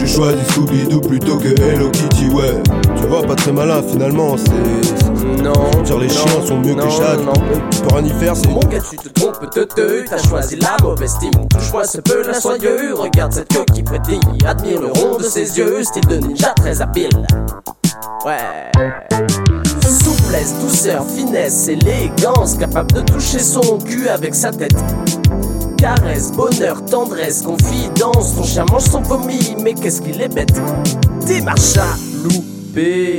Je 0.00 0.06
choisis 0.06 0.46
Scooby-Doo 0.52 1.00
plutôt 1.00 1.36
que 1.38 1.48
Hello 1.60 1.90
Kitty, 1.90 2.28
ouais. 2.28 2.62
Tu 3.00 3.06
vois, 3.08 3.22
pas 3.22 3.34
très 3.34 3.52
malin 3.52 3.82
finalement, 3.82 4.36
c'est. 4.36 5.15
Non, 5.42 5.82
Dire 5.84 5.98
les 5.98 6.08
chiens 6.08 6.42
sont 6.46 6.58
mieux 6.58 6.74
que 6.74 6.82
les 6.82 6.90
chats, 6.90 7.16
non. 7.16 7.32
tu 7.70 7.80
peux 7.80 7.94
rien 7.94 8.04
y 8.04 8.10
faire, 8.20 8.36
c'est. 8.36 8.48
Mon 8.48 8.60
gars, 8.60 8.78
tu 8.90 8.96
te 8.96 9.08
trompes, 9.08 9.50
te 9.50 9.60
te, 9.60 10.08
t'as 10.08 10.18
choisi 10.18 10.56
la 10.56 10.76
mauvaise 10.82 11.16
team. 11.18 11.30
Touche-moi 11.48 11.84
ce 11.84 12.00
peu 12.00 12.26
la 12.26 12.40
soyeux, 12.40 12.94
regarde 12.94 13.32
cette 13.32 13.48
queue 13.48 13.64
qui 13.72 13.84
frétille. 13.84 14.20
Admire 14.46 14.80
le 14.80 14.88
rond 14.88 15.18
de 15.18 15.24
ses 15.24 15.58
yeux, 15.58 15.82
style 15.84 16.06
de 16.06 16.16
ninja 16.16 16.52
très 16.56 16.80
habile. 16.80 17.26
Ouais. 18.24 18.70
Souplesse, 19.84 20.54
douceur, 20.60 21.04
finesse, 21.06 21.68
élégance, 21.68 22.56
capable 22.56 22.92
de 22.92 23.00
toucher 23.02 23.38
son 23.38 23.78
cul 23.78 24.08
avec 24.08 24.34
sa 24.34 24.50
tête. 24.50 24.76
Caresse, 25.76 26.32
bonheur, 26.32 26.84
tendresse, 26.86 27.42
confidence. 27.42 28.34
Ton 28.34 28.42
chien 28.42 28.64
mange 28.70 28.84
son 28.84 29.02
vomi, 29.02 29.54
mais 29.62 29.74
qu'est-ce 29.74 30.00
qu'il 30.00 30.20
est 30.20 30.32
bête. 30.34 30.58
Démarche 31.26 31.76
à 31.76 31.94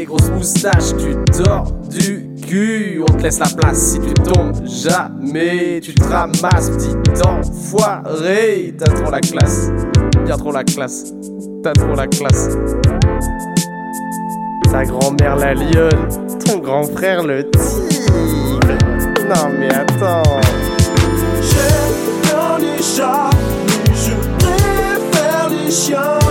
grosse 0.06 0.30
moustache, 0.30 0.96
tu 0.98 1.16
dors 1.44 1.72
du 1.90 2.30
cul. 2.48 3.02
On 3.02 3.14
te 3.14 3.24
laisse 3.24 3.40
la 3.40 3.48
place 3.48 3.94
si 3.94 4.00
tu 4.00 4.14
tombes 4.14 4.66
jamais. 4.66 5.80
Tu 5.82 5.94
te 5.94 6.04
ramasses, 6.04 6.70
petit 6.70 6.96
enfoiré. 7.26 8.76
T'as 8.78 8.92
trop 8.92 9.12
la 9.12 9.20
classe, 9.20 9.72
bien 10.26 10.38
trop 10.38 10.52
la 10.52 10.64
classe. 10.64 11.14
T'as 11.64 11.74
trop 11.74 11.96
la 11.96 12.08
classe. 12.08 12.50
Ta 14.72 14.84
grand-mère 14.84 15.38
la 15.38 15.54
lionne, 15.54 16.08
ton 16.46 16.60
grand 16.60 16.84
frère 16.84 17.24
le 17.24 17.50
tigre. 17.50 18.78
Non 19.28 19.50
mais 19.60 19.74
attends. 19.74 20.40
J'aime 21.42 22.22
bien 22.22 22.58
les 22.60 22.84
chats, 22.84 23.30
mais 23.66 23.94
je 23.96 24.14
préfère 24.38 25.50
les 25.50 25.72
chiens. 25.72 26.27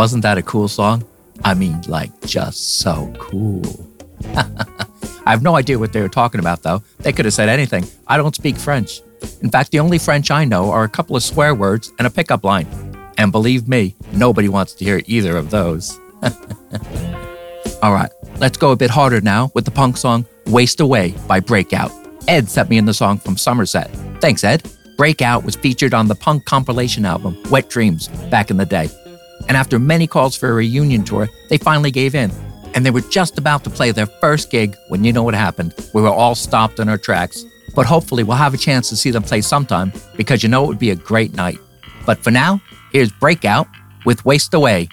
Wasn't 0.00 0.22
that 0.22 0.38
a 0.38 0.42
cool 0.42 0.66
song? 0.66 1.04
I 1.44 1.52
mean, 1.52 1.78
like, 1.86 2.22
just 2.22 2.78
so 2.78 3.12
cool. 3.18 3.86
I 4.34 5.26
have 5.26 5.42
no 5.42 5.56
idea 5.56 5.78
what 5.78 5.92
they 5.92 6.00
were 6.00 6.08
talking 6.08 6.40
about, 6.40 6.62
though. 6.62 6.82
They 7.00 7.12
could 7.12 7.26
have 7.26 7.34
said 7.34 7.50
anything. 7.50 7.84
I 8.06 8.16
don't 8.16 8.34
speak 8.34 8.56
French. 8.56 9.02
In 9.42 9.50
fact, 9.50 9.72
the 9.72 9.78
only 9.78 9.98
French 9.98 10.30
I 10.30 10.46
know 10.46 10.70
are 10.70 10.84
a 10.84 10.88
couple 10.88 11.16
of 11.16 11.22
swear 11.22 11.54
words 11.54 11.92
and 11.98 12.06
a 12.06 12.10
pickup 12.10 12.44
line. 12.44 12.66
And 13.18 13.30
believe 13.30 13.68
me, 13.68 13.94
nobody 14.10 14.48
wants 14.48 14.72
to 14.76 14.86
hear 14.86 15.02
either 15.04 15.36
of 15.36 15.50
those. 15.50 16.00
All 17.82 17.92
right, 17.92 18.10
let's 18.38 18.56
go 18.56 18.70
a 18.70 18.76
bit 18.76 18.88
harder 18.88 19.20
now 19.20 19.50
with 19.54 19.66
the 19.66 19.70
punk 19.70 19.98
song 19.98 20.24
Waste 20.46 20.80
Away 20.80 21.14
by 21.28 21.40
Breakout. 21.40 21.92
Ed 22.26 22.48
sent 22.48 22.70
me 22.70 22.78
in 22.78 22.86
the 22.86 22.94
song 22.94 23.18
from 23.18 23.36
Somerset. 23.36 23.90
Thanks, 24.22 24.44
Ed. 24.44 24.62
Breakout 24.96 25.44
was 25.44 25.56
featured 25.56 25.92
on 25.92 26.08
the 26.08 26.14
punk 26.14 26.46
compilation 26.46 27.04
album 27.04 27.36
Wet 27.50 27.68
Dreams 27.68 28.08
back 28.30 28.50
in 28.50 28.56
the 28.56 28.64
day. 28.64 28.88
And 29.50 29.56
after 29.56 29.80
many 29.80 30.06
calls 30.06 30.36
for 30.36 30.48
a 30.48 30.52
reunion 30.52 31.02
tour, 31.02 31.28
they 31.48 31.58
finally 31.58 31.90
gave 31.90 32.14
in. 32.14 32.30
And 32.72 32.86
they 32.86 32.92
were 32.92 33.00
just 33.00 33.36
about 33.36 33.64
to 33.64 33.70
play 33.70 33.90
their 33.90 34.06
first 34.06 34.48
gig 34.48 34.76
when 34.86 35.02
you 35.02 35.12
know 35.12 35.24
what 35.24 35.34
happened. 35.34 35.74
We 35.92 36.02
were 36.02 36.08
all 36.08 36.36
stopped 36.36 36.78
in 36.78 36.88
our 36.88 36.96
tracks. 36.96 37.44
But 37.74 37.84
hopefully, 37.84 38.22
we'll 38.22 38.36
have 38.36 38.54
a 38.54 38.56
chance 38.56 38.88
to 38.90 38.96
see 38.96 39.10
them 39.10 39.24
play 39.24 39.40
sometime 39.40 39.92
because 40.16 40.44
you 40.44 40.48
know 40.48 40.62
it 40.62 40.68
would 40.68 40.78
be 40.78 40.90
a 40.90 40.94
great 40.94 41.34
night. 41.34 41.58
But 42.06 42.22
for 42.22 42.30
now, 42.30 42.62
here's 42.92 43.10
Breakout 43.10 43.66
with 44.04 44.24
Waste 44.24 44.54
Away. 44.54 44.88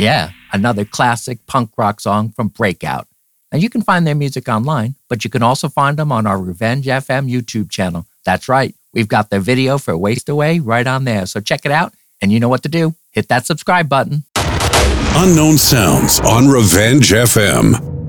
Yeah, 0.00 0.30
another 0.50 0.86
classic 0.86 1.44
punk 1.46 1.72
rock 1.76 2.00
song 2.00 2.30
from 2.30 2.48
Breakout. 2.48 3.06
Now 3.52 3.58
you 3.58 3.68
can 3.68 3.82
find 3.82 4.06
their 4.06 4.14
music 4.14 4.48
online, 4.48 4.94
but 5.10 5.24
you 5.24 5.30
can 5.30 5.42
also 5.42 5.68
find 5.68 5.98
them 5.98 6.10
on 6.10 6.26
our 6.26 6.38
Revenge 6.38 6.86
FM 6.86 7.30
YouTube 7.30 7.70
channel. 7.70 8.06
That's 8.24 8.48
right. 8.48 8.74
We've 8.94 9.08
got 9.08 9.28
their 9.28 9.40
video 9.40 9.76
for 9.76 9.94
Waste 9.98 10.30
Away 10.30 10.58
right 10.58 10.86
on 10.86 11.04
there. 11.04 11.26
So 11.26 11.38
check 11.40 11.66
it 11.66 11.70
out. 11.70 11.92
And 12.22 12.32
you 12.32 12.40
know 12.40 12.48
what 12.48 12.62
to 12.62 12.70
do. 12.70 12.94
Hit 13.10 13.28
that 13.28 13.44
subscribe 13.44 13.90
button. 13.90 14.24
Unknown 15.16 15.58
Sounds 15.58 16.18
on 16.20 16.48
Revenge 16.48 17.10
FM. 17.10 17.99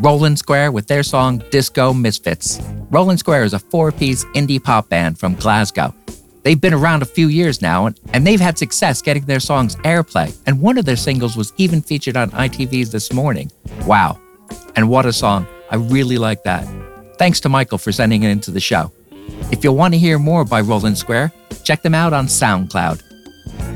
Rolland 0.00 0.38
Square 0.38 0.70
with 0.70 0.86
their 0.86 1.02
song 1.02 1.42
Disco 1.50 1.92
Misfits. 1.92 2.60
Rolland 2.90 3.18
Square 3.18 3.42
is 3.42 3.52
a 3.52 3.58
four 3.58 3.90
piece 3.90 4.24
indie 4.26 4.62
pop 4.62 4.88
band 4.88 5.18
from 5.18 5.34
Glasgow. 5.34 5.92
They've 6.44 6.60
been 6.60 6.72
around 6.72 7.02
a 7.02 7.06
few 7.06 7.26
years 7.26 7.60
now, 7.60 7.90
and, 8.12 8.26
they've 8.26 8.40
had 8.40 8.56
success 8.56 9.02
getting 9.02 9.24
their 9.24 9.40
songs 9.40 9.74
airplay, 9.76 10.34
and 10.46 10.62
one 10.62 10.78
of 10.78 10.84
their 10.84 10.96
singles 10.96 11.36
was 11.36 11.52
even 11.56 11.82
featured 11.82 12.16
on 12.16 12.30
ITV's 12.30 12.92
This 12.92 13.12
Morning. 13.12 13.50
Wow. 13.86 14.20
And 14.76 14.88
what 14.88 15.04
a 15.04 15.12
song. 15.12 15.48
I 15.70 15.76
really 15.76 16.16
like 16.16 16.44
that. 16.44 16.66
Thanks 17.18 17.40
to 17.40 17.48
Michael 17.48 17.76
for 17.76 17.90
sending 17.90 18.22
it 18.22 18.30
into 18.30 18.52
the 18.52 18.60
show. 18.60 18.92
If 19.50 19.64
you 19.64 19.72
want 19.72 19.94
to 19.94 19.98
hear 19.98 20.18
more 20.18 20.44
by 20.44 20.60
Rolland 20.60 20.96
Square, 20.96 21.32
check 21.64 21.82
them 21.82 21.94
out 21.94 22.12
on 22.12 22.28
SoundCloud. 22.28 23.02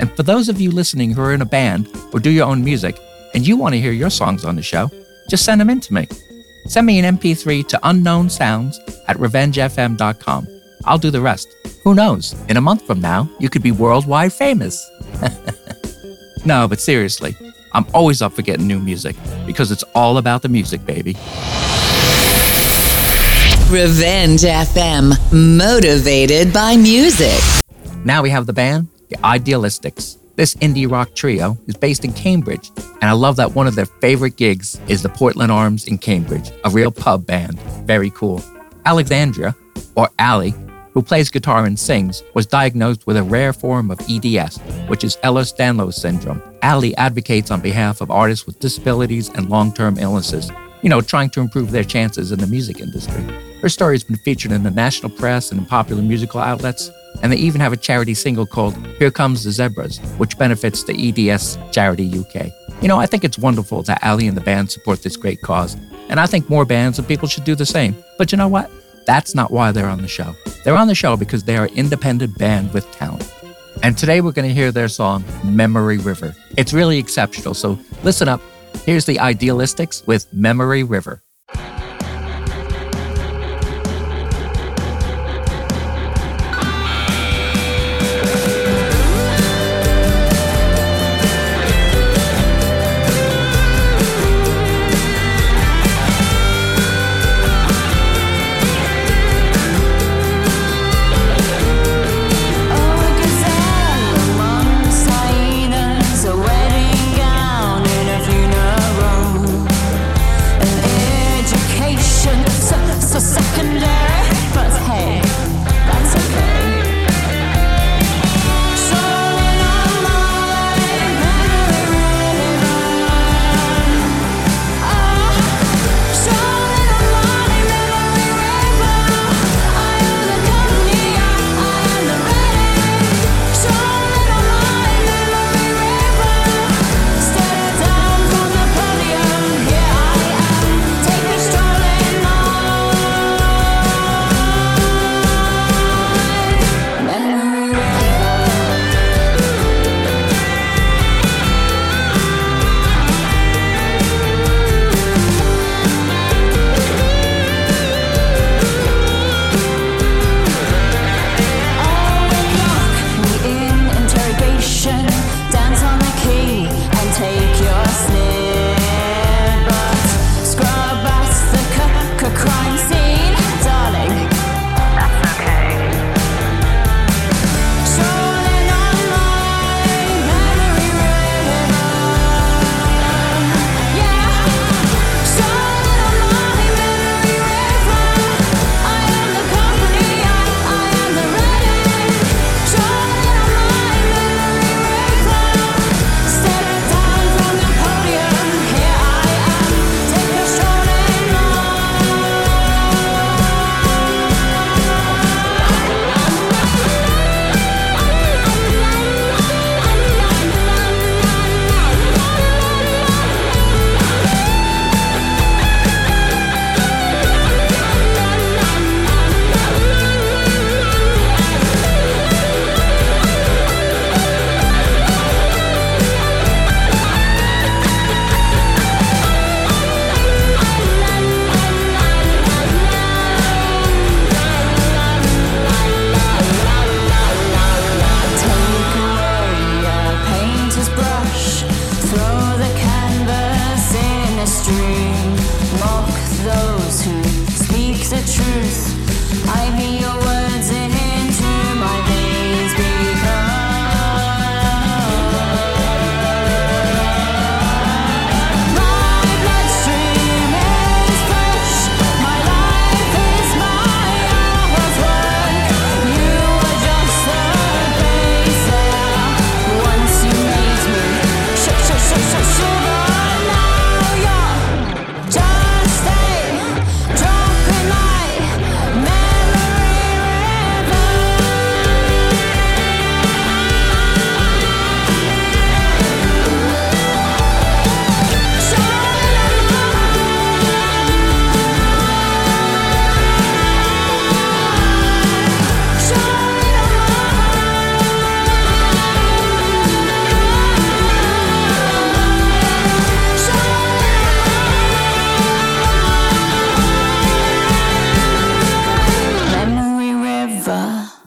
And 0.01 0.11
for 0.13 0.23
those 0.23 0.49
of 0.49 0.61
you 0.61 0.71
listening 0.71 1.11
who 1.11 1.21
are 1.21 1.35
in 1.35 1.43
a 1.43 1.47
band 1.47 1.89
or 2.13 2.21
do 2.21 2.31
your 2.31 2.47
own 2.47 2.63
music, 2.63 2.97
and 3.35 3.47
you 3.47 3.57
want 3.57 3.75
to 3.75 3.81
hear 3.81 3.93
your 3.93 4.11
songs 4.11 4.45
on 4.45 4.55
the 4.57 4.63
show, 4.63 4.89
just 5.33 5.47
send 5.47 5.59
them 5.63 5.71
in 5.71 5.81
to 5.81 5.95
me. 5.95 6.07
Send 6.67 6.87
me 6.87 6.99
an 6.99 7.17
MP3 7.17 7.67
to 7.69 7.81
unknown 7.85 8.29
sounds 8.29 8.79
at 9.09 9.17
revengefm.com. 9.17 10.47
I'll 10.85 10.99
do 10.99 11.11
the 11.11 11.23
rest. 11.23 11.49
Who 11.85 11.95
knows? 11.95 12.35
In 12.51 12.59
a 12.59 12.61
month 12.61 12.87
from 12.87 13.01
now, 13.01 13.31
you 13.41 13.49
could 13.49 13.63
be 13.63 13.73
worldwide 13.73 14.35
famous. 14.35 14.77
no, 16.45 16.69
but 16.69 16.81
seriously, 16.81 17.35
I'm 17.73 17.87
always 17.95 18.21
up 18.21 18.35
for 18.35 18.43
getting 18.43 18.67
new 18.67 18.79
music 18.79 19.17
because 19.47 19.73
it's 19.73 19.85
all 19.95 20.19
about 20.19 20.43
the 20.43 20.51
music, 20.51 20.85
baby. 20.85 21.15
Revenge 23.71 24.43
FM, 24.43 25.17
motivated 25.33 26.53
by 26.53 26.77
music. 26.77 27.41
Now 28.05 28.21
we 28.21 28.29
have 28.29 28.45
the 28.45 28.53
band, 28.53 28.89
the 29.09 29.17
Idealistics. 29.17 30.19
This 30.35 30.55
indie 30.57 30.91
rock 30.91 31.15
trio 31.15 31.59
is 31.67 31.77
based 31.77 32.07
in 32.07 32.13
Cambridge, 32.15 32.71
and 32.77 33.05
I 33.05 33.13
love 33.13 33.37
that 33.37 33.55
one 33.55 33.67
of 33.67 33.75
their 33.75 33.87
favorite 33.87 34.37
gigs 34.37 34.81
is 34.89 35.03
the 35.03 35.11
Portland 35.11 35.53
Arms 35.53 35.87
in 35.87 35.99
Cambridge, 35.99 36.51
a 36.65 36.71
real 36.71 36.91
pub 36.91 37.27
band. 37.27 37.61
Very 37.87 38.09
cool. 38.11 38.43
Alexandria, 38.87 39.55
or 39.95 40.09
Ali, 40.19 40.55
who 40.93 41.03
plays 41.03 41.31
guitar 41.31 41.67
and 41.67 41.79
sings, 41.79 42.23
was 42.33 42.47
diagnosed 42.47 43.07
with 43.07 43.19
a 43.19 43.23
rare 43.23 43.53
form 43.53 43.91
of 43.91 44.01
EDS, 44.09 44.57
which 44.89 45.05
is 45.05 45.19
Ehlers-Danlos 45.19 45.95
syndrome. 45.95 46.43
Ali 46.63 46.97
advocates 46.97 47.51
on 47.51 47.61
behalf 47.61 48.01
of 48.01 48.11
artists 48.11 48.47
with 48.47 48.59
disabilities 48.59 49.29
and 49.29 49.51
long-term 49.51 49.99
illnesses, 49.99 50.51
you 50.81 50.89
know, 50.89 51.03
trying 51.03 51.29
to 51.31 51.41
improve 51.41 51.73
their 51.73 51.85
chances 51.85 52.33
in 52.33 52.39
the 52.39 52.47
music 52.47 52.81
industry. 52.81 53.23
Her 53.61 53.69
story 53.69 53.95
has 53.97 54.05
been 54.05 54.17
featured 54.17 54.53
in 54.53 54.63
the 54.63 54.71
national 54.71 55.13
press 55.13 55.51
and 55.51 55.61
in 55.61 55.67
popular 55.67 56.03
musical 56.03 56.41
outlets, 56.41 56.91
and 57.23 57.33
they 57.33 57.37
even 57.37 57.61
have 57.61 57.73
a 57.73 57.77
charity 57.77 58.15
single 58.15 58.47
called 58.47 58.77
Here 58.99 59.11
Comes 59.11 59.45
the 59.45 59.53
Zebras, 59.53 59.99
which 60.19 60.37
benefits 60.37 60.83
the 60.83 61.31
EDS 61.31 61.59
Charity 61.71 62.19
UK. 62.19 62.53
You 62.83 62.89
know, 62.89 62.99
I 62.99 63.07
think 63.07 63.25
it's 63.25 63.39
wonderful 63.39 63.83
that 63.85 64.03
Ali 64.03 64.27
and 64.27 64.37
the 64.37 64.41
band 64.41 64.71
support 64.71 65.03
this 65.03 65.17
great 65.17 65.41
cause, 65.41 65.77
and 66.09 66.19
I 66.19 66.27
think 66.27 66.51
more 66.51 66.65
bands 66.65 66.99
and 66.99 67.07
people 67.07 67.29
should 67.29 67.45
do 67.45 67.55
the 67.55 67.67
same. 67.67 67.97
But 68.19 68.33
you 68.33 68.39
know 68.39 68.49
what? 68.49 68.71
That's 69.07 69.35
not 69.35 69.51
why 69.51 69.73
they're 69.73 69.89
on 69.89 70.03
the 70.03 70.09
show. 70.09 70.35
They're 70.65 70.77
on 70.77 70.89
the 70.89 70.95
show 70.95 71.17
because 71.17 71.45
they 71.45 71.57
are 71.57 71.65
an 71.65 71.75
independent 71.75 72.39
band 72.39 72.73
with 72.73 72.91
talent. 72.93 73.33
And 73.83 73.97
today 73.97 74.21
we're 74.21 74.33
going 74.33 74.49
to 74.49 74.55
hear 74.55 74.71
their 74.71 74.89
song, 74.89 75.25
Memory 75.45 75.99
River. 75.99 76.35
It's 76.57 76.73
really 76.73 76.99
exceptional, 76.99 77.55
so 77.55 77.79
listen 78.03 78.29
up. 78.29 78.41
Here's 78.85 79.07
the 79.07 79.17
Idealistics 79.17 80.07
with 80.07 80.33
Memory 80.33 80.83
River. 80.83 81.23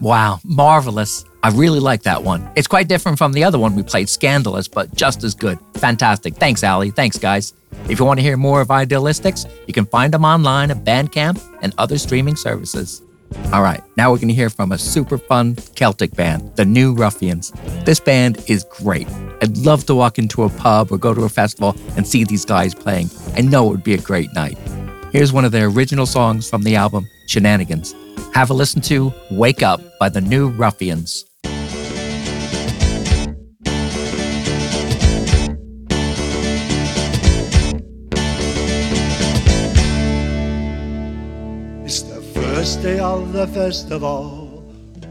Wow, 0.06 0.40
marvelous. 0.44 1.26
I 1.42 1.50
really 1.50 1.80
like 1.80 2.04
that 2.04 2.22
one. 2.22 2.48
It's 2.56 2.68
quite 2.68 2.88
different 2.88 3.18
from 3.18 3.34
the 3.34 3.44
other 3.44 3.58
one 3.58 3.76
we 3.76 3.82
played, 3.82 4.08
Scandalous, 4.08 4.68
but 4.68 4.94
just 4.94 5.24
as 5.24 5.34
good. 5.34 5.58
Fantastic. 5.78 6.36
Thanks, 6.36 6.64
Ali. 6.64 6.92
Thanks, 6.92 7.18
guys. 7.18 7.54
If 7.90 7.98
you 7.98 8.06
want 8.06 8.20
to 8.20 8.22
hear 8.22 8.38
more 8.38 8.62
of 8.62 8.68
Idealistics, 8.68 9.50
you 9.66 9.74
can 9.74 9.88
find 9.88 10.14
them 10.14 10.24
online 10.24 10.70
at 10.70 10.84
Bandcamp 10.84 11.42
and 11.64 11.74
other 11.80 11.98
streaming 11.98 12.36
services. 12.36 13.02
All 13.52 13.64
right, 13.64 13.82
now 13.98 14.12
we're 14.12 14.18
going 14.18 14.28
to 14.28 14.36
hear 14.36 14.52
from 14.52 14.74
a 14.74 14.78
super 14.78 15.18
fun 15.18 15.56
Celtic 15.74 16.16
band, 16.16 16.56
the 16.56 16.66
New 16.66 16.94
Ruffians. 16.94 17.52
This 17.84 18.00
band 18.00 18.44
is 18.48 18.64
great. 18.66 19.08
I'd 19.42 19.58
love 19.58 19.88
to 19.88 19.96
walk 19.96 20.20
into 20.20 20.44
a 20.44 20.50
pub 20.50 20.92
or 20.92 21.00
go 21.00 21.16
to 21.16 21.24
a 21.24 21.30
festival 21.30 21.76
and 21.98 22.08
see 22.08 22.24
these 22.24 22.46
guys 22.46 22.76
playing. 22.76 23.10
I 23.36 23.42
know 23.42 23.70
it 23.70 23.72
would 23.72 23.84
be 23.84 23.96
a 23.96 24.02
great 24.02 24.32
night. 24.36 24.60
Here's 25.12 25.34
one 25.34 25.46
of 25.46 25.52
their 25.52 25.66
original 25.66 26.06
songs 26.06 26.48
from 26.48 26.62
the 26.62 26.76
album 26.76 27.10
Shenanigans. 27.26 27.96
Have 28.34 28.50
a 28.50 28.54
listen 28.54 28.82
to 28.82 29.14
Wake 29.32 29.64
Up 29.64 29.82
by 30.00 30.10
the 30.10 30.22
New 30.22 30.50
Ruffians. 30.50 31.26
It's 41.86 42.02
the 42.02 42.22
first 42.34 42.82
day 42.82 43.00
of 43.00 43.32
the 43.32 43.48
festival. 43.48 44.64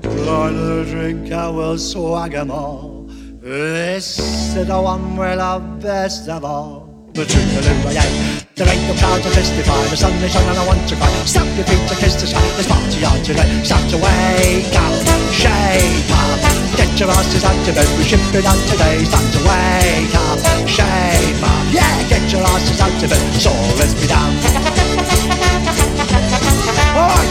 Lord 0.05 0.55
the 0.55 0.85
drink, 0.91 1.33
I 1.33 1.49
will 1.49 1.79
swag 1.79 2.35
'em 2.35 2.51
all. 2.51 3.09
This 3.41 4.19
is 4.19 4.67
the 4.67 4.81
one 4.81 5.17
we 5.17 5.35
love 5.35 5.81
best 5.81 6.29
of 6.29 6.45
all. 6.45 6.84
The 7.15 7.25
drink, 7.25 7.47
the 7.55 7.63
loo, 7.63 7.95
yeah. 7.95 8.43
There 8.59 8.67
ain't 8.67 8.91
no 8.91 8.95
crowd 8.99 9.23
to 9.23 9.31
testify. 9.31 9.87
The 9.87 9.95
sun 9.95 10.19
is 10.19 10.33
shining, 10.35 10.59
I 10.59 10.67
want 10.67 10.83
to 10.89 10.97
cry. 10.97 11.07
Stamp 11.23 11.47
your 11.55 11.63
feet 11.63 11.87
to 11.87 11.95
kiss 11.95 12.19
the 12.19 12.27
sky. 12.27 12.43
There's 12.59 12.67
party 12.67 13.07
on 13.07 13.23
today. 13.23 13.47
Start 13.63 13.87
to 13.95 13.99
wake 14.03 14.75
up, 14.75 14.99
shake 15.31 16.11
up. 16.11 16.43
Get 16.75 16.91
your 16.99 17.15
asses 17.15 17.45
out 17.47 17.55
of 17.55 17.71
bed. 17.71 17.87
We're 17.95 18.03
shipping 18.03 18.43
on 18.43 18.59
today. 18.67 18.99
Start 19.07 19.31
to 19.31 19.41
wake 19.47 20.15
up, 20.27 20.43
shake 20.67 21.39
up. 21.39 21.65
Yeah, 21.71 22.03
get 22.11 22.27
your 22.35 22.43
asses 22.43 22.83
out 22.83 22.91
of 22.91 23.07
bed. 23.07 23.23
So 23.39 23.55
let's 23.79 23.95
be 23.95 24.11
down. 24.11 24.74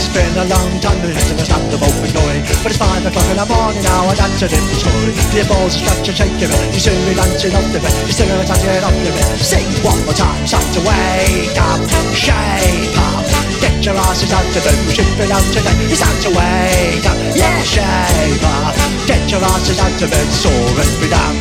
It's 0.03 0.11
been 0.11 0.35
a 0.35 0.43
long 0.51 0.67
time 0.83 0.99
since 0.99 1.39
I 1.39 1.47
stand 1.47 1.71
the 1.71 1.79
boat 1.79 1.95
for 1.95 2.11
going 2.11 2.43
But 2.59 2.75
it's 2.75 2.81
five 2.81 3.07
o'clock 3.07 3.23
in 3.31 3.39
the 3.39 3.47
morning 3.47 3.87
now 3.87 4.11
and 4.11 4.19
that's 4.19 4.35
a 4.43 4.51
different 4.51 4.75
story 4.75 5.15
The 5.31 5.47
balls 5.47 5.79
are 5.79 5.95
stretch 5.95 6.11
and 6.11 6.17
shake 6.19 6.35
your 6.43 6.51
bit 6.51 6.59
You 6.75 6.79
still 6.83 6.99
be 7.07 7.15
dancing 7.15 7.55
off 7.55 7.63
the 7.71 7.79
bed 7.79 7.95
You 8.03 8.11
still 8.11 8.27
be 8.27 8.43
dancing 8.43 8.83
off 8.83 8.91
the 8.99 9.11
bed 9.15 9.39
Sing 9.39 9.63
one 9.79 10.03
more 10.03 10.11
time, 10.11 10.43
start 10.43 10.67
to 10.75 10.83
wake 10.83 11.55
up 11.55 11.79
Shake 12.11 12.91
up 12.99 13.23
Get 13.63 13.79
your 13.79 13.95
asses 13.95 14.27
out 14.35 14.43
of 14.43 14.59
bed 14.59 14.75
We're 14.83 14.91
shipping 14.91 15.31
out 15.31 15.47
today 15.55 15.71
It's 15.87 16.03
time 16.03 16.19
to 16.27 16.29
wake 16.35 17.07
up 17.07 17.17
Yeah, 17.31 17.63
shake 17.63 18.43
up 18.43 18.75
Get 19.07 19.23
your 19.31 19.39
asses 19.39 19.79
out 19.79 19.95
of 20.03 20.11
bed 20.11 20.27
So 20.35 20.51
let's 20.75 20.99
be 20.99 21.07
down 21.07 21.31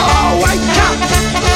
Oh, 0.00 0.40
wake 0.40 0.64
up 0.80 1.51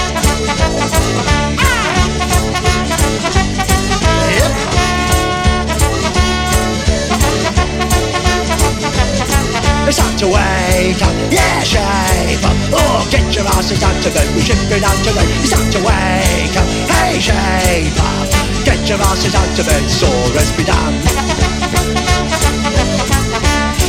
to 10.18 10.26
wake 10.28 11.02
up, 11.02 11.14
yeah, 11.30 11.60
shake 11.62 12.42
up. 12.42 12.56
Oh, 12.72 13.06
get 13.10 13.34
your 13.34 13.44
asses 13.48 13.82
out 13.82 13.94
of 13.94 14.14
bed. 14.14 14.26
We're 14.34 14.40
shipping 14.40 14.82
out 14.82 14.96
today. 15.04 15.28
It's 15.44 15.50
time 15.50 15.70
to 15.72 15.78
wake 15.78 16.56
up, 16.56 16.68
hey, 16.88 17.20
shake 17.20 17.98
up. 18.00 18.64
Get 18.64 18.88
your 18.88 18.98
asses 18.98 19.34
out 19.34 19.58
of 19.58 19.66
bed, 19.66 19.84
so 19.90 20.08
let's 20.34 20.56
be 20.56 20.64
down. 20.64 21.25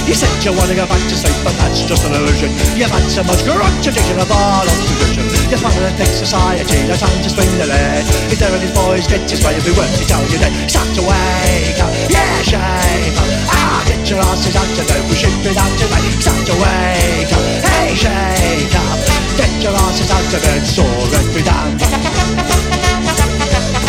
You 0.08 0.16
said 0.16 0.32
you 0.40 0.56
wanted 0.56 0.80
to 0.80 0.80
go 0.80 0.88
back 0.88 1.04
to 1.04 1.16
sleep, 1.20 1.36
but 1.44 1.52
that's 1.60 1.84
just 1.84 2.08
an 2.08 2.16
illusion. 2.16 2.48
You've 2.80 2.88
had 2.88 3.04
so 3.12 3.28
much 3.28 3.44
grudge 3.44 3.84
addiction 3.84 4.16
of 4.16 4.32
all 4.32 4.64
of 4.64 4.78
tradition. 4.88 5.28
You're 5.52 5.60
part 5.60 5.76
of 5.76 5.84
the 5.84 5.92
thick 6.00 6.08
society, 6.08 6.88
no 6.88 6.96
time 6.96 7.12
to 7.12 7.28
swing 7.28 7.52
the 7.60 7.68
lead. 7.68 8.08
If 8.32 8.40
there 8.40 8.56
these 8.56 8.72
boys 8.72 9.04
get 9.04 9.28
his 9.28 9.44
way, 9.44 9.60
it'll 9.60 9.68
be 9.68 9.76
worth 9.76 9.92
to 10.00 10.08
tell 10.08 10.24
you 10.32 10.40
that. 10.40 10.56
It's 10.64 10.80
time 10.80 10.88
to 10.96 11.04
wake 11.04 11.80
up, 11.84 11.92
yeah, 12.08 12.40
shake 12.40 13.20
up. 13.20 13.28
Ah, 13.52 13.84
get 13.84 14.00
your 14.08 14.24
asses 14.24 14.56
out 14.56 14.72
of 14.80 14.88
bed, 14.88 15.04
we're 15.12 15.20
shipping 15.20 15.60
out 15.60 15.76
today. 15.76 16.00
It's 16.08 16.24
time 16.24 16.40
to 16.40 16.56
wake 16.56 17.32
up, 17.36 17.44
hey, 17.68 17.92
shake 17.92 18.76
up. 18.80 19.04
Get 19.36 19.52
your 19.60 19.76
asses 19.76 20.08
out 20.08 20.24
of 20.24 20.40
bed, 20.40 20.64
so 20.64 20.88
let 20.88 21.28
me 21.36 21.44
down. 21.44 21.76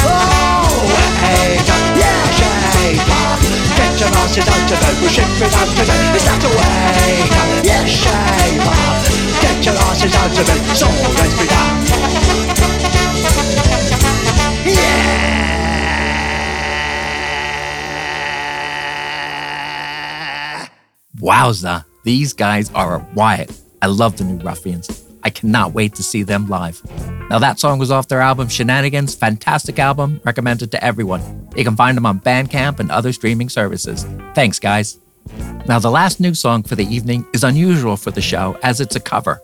Oh, 0.02 0.82
wake 0.82 1.62
up, 1.62 1.84
yeah, 1.94 2.26
shake 2.34 3.06
up. 3.06 3.27
Get 3.98 4.06
your 4.06 4.18
asses 4.20 4.46
out 4.46 4.62
of 4.62 4.78
bed, 4.78 4.94
we're 5.02 5.08
shipping 5.08 5.54
out 5.58 5.66
today. 5.74 6.14
It's 6.14 6.24
time 6.24 6.38
to 6.38 6.46
wake 6.46 7.34
up, 7.34 7.64
yeah, 7.64 7.84
shake 7.84 8.62
up. 8.62 9.02
Get 9.42 9.66
your 9.66 9.74
asses 9.74 10.14
out 10.14 10.30
of 10.38 10.46
bed, 10.46 10.62
so 10.76 10.86
let 10.86 11.30
me 11.36 11.46
down. 11.48 11.74
Wowza, 21.20 21.84
these 22.04 22.32
guys 22.32 22.70
are 22.74 22.94
a 22.94 23.06
riot. 23.16 23.50
I 23.82 23.88
love 23.88 24.16
the 24.16 24.22
new 24.22 24.38
Ruffians. 24.44 25.04
I 25.24 25.30
cannot 25.30 25.72
wait 25.74 25.96
to 25.96 26.04
see 26.04 26.22
them 26.22 26.48
live. 26.48 26.80
Now, 27.30 27.38
that 27.38 27.60
song 27.60 27.78
was 27.78 27.90
off 27.90 28.08
their 28.08 28.20
album 28.20 28.48
Shenanigans. 28.48 29.14
Fantastic 29.14 29.78
album, 29.78 30.20
recommended 30.24 30.70
to 30.72 30.82
everyone. 30.82 31.48
You 31.54 31.64
can 31.64 31.76
find 31.76 31.96
them 31.96 32.06
on 32.06 32.20
Bandcamp 32.20 32.80
and 32.80 32.90
other 32.90 33.12
streaming 33.12 33.50
services. 33.50 34.06
Thanks, 34.34 34.58
guys. 34.58 34.98
Now, 35.66 35.78
the 35.78 35.90
last 35.90 36.20
new 36.20 36.32
song 36.34 36.62
for 36.62 36.74
the 36.74 36.86
evening 36.86 37.26
is 37.34 37.44
unusual 37.44 37.98
for 37.98 38.10
the 38.10 38.22
show 38.22 38.58
as 38.62 38.80
it's 38.80 38.96
a 38.96 39.00
cover, 39.00 39.42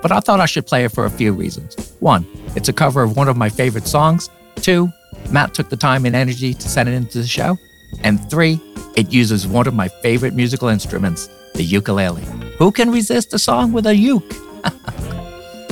but 0.00 0.12
I 0.12 0.20
thought 0.20 0.38
I 0.38 0.46
should 0.46 0.66
play 0.66 0.84
it 0.84 0.92
for 0.92 1.06
a 1.06 1.10
few 1.10 1.32
reasons. 1.32 1.92
One, 1.98 2.24
it's 2.54 2.68
a 2.68 2.72
cover 2.72 3.02
of 3.02 3.16
one 3.16 3.28
of 3.28 3.36
my 3.36 3.48
favorite 3.48 3.88
songs. 3.88 4.30
Two, 4.56 4.88
Matt 5.30 5.54
took 5.54 5.70
the 5.70 5.76
time 5.76 6.06
and 6.06 6.14
energy 6.14 6.54
to 6.54 6.68
send 6.68 6.88
it 6.88 6.92
into 6.92 7.18
the 7.18 7.26
show. 7.26 7.58
And 8.04 8.30
three, 8.30 8.60
it 8.96 9.12
uses 9.12 9.46
one 9.46 9.66
of 9.66 9.74
my 9.74 9.88
favorite 9.88 10.34
musical 10.34 10.68
instruments, 10.68 11.28
the 11.54 11.64
ukulele. 11.64 12.22
Who 12.58 12.70
can 12.70 12.92
resist 12.92 13.34
a 13.34 13.38
song 13.38 13.72
with 13.72 13.86
a 13.86 13.96
uke? 13.96 14.32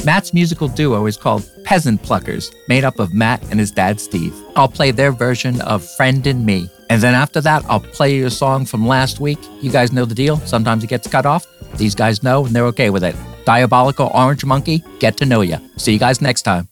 Matt's 0.04 0.34
musical 0.34 0.66
duo 0.66 1.06
is 1.06 1.16
called 1.16 1.48
Peasant 1.62 2.02
Pluckers, 2.02 2.52
made 2.66 2.82
up 2.82 2.98
of 2.98 3.14
Matt 3.14 3.40
and 3.50 3.60
his 3.60 3.70
dad 3.70 4.00
Steve. 4.00 4.34
I'll 4.56 4.68
play 4.68 4.90
their 4.90 5.12
version 5.12 5.60
of 5.60 5.84
Friend 5.96 6.26
and 6.26 6.44
Me. 6.44 6.68
And 6.90 7.00
then 7.00 7.14
after 7.14 7.40
that, 7.42 7.64
I'll 7.68 7.78
play 7.78 8.16
you 8.16 8.26
a 8.26 8.30
song 8.30 8.66
from 8.66 8.86
last 8.86 9.20
week. 9.20 9.38
You 9.60 9.70
guys 9.70 9.92
know 9.92 10.04
the 10.04 10.14
deal. 10.14 10.38
Sometimes 10.38 10.82
it 10.82 10.88
gets 10.88 11.06
cut 11.06 11.24
off. 11.24 11.46
These 11.76 11.94
guys 11.94 12.22
know 12.24 12.44
and 12.44 12.54
they're 12.54 12.66
okay 12.66 12.90
with 12.90 13.04
it. 13.04 13.14
Diabolical 13.44 14.10
Orange 14.12 14.44
Monkey, 14.44 14.82
get 14.98 15.16
to 15.18 15.24
know 15.24 15.40
you. 15.40 15.58
See 15.76 15.92
you 15.92 16.00
guys 16.00 16.20
next 16.20 16.42
time. 16.42 16.71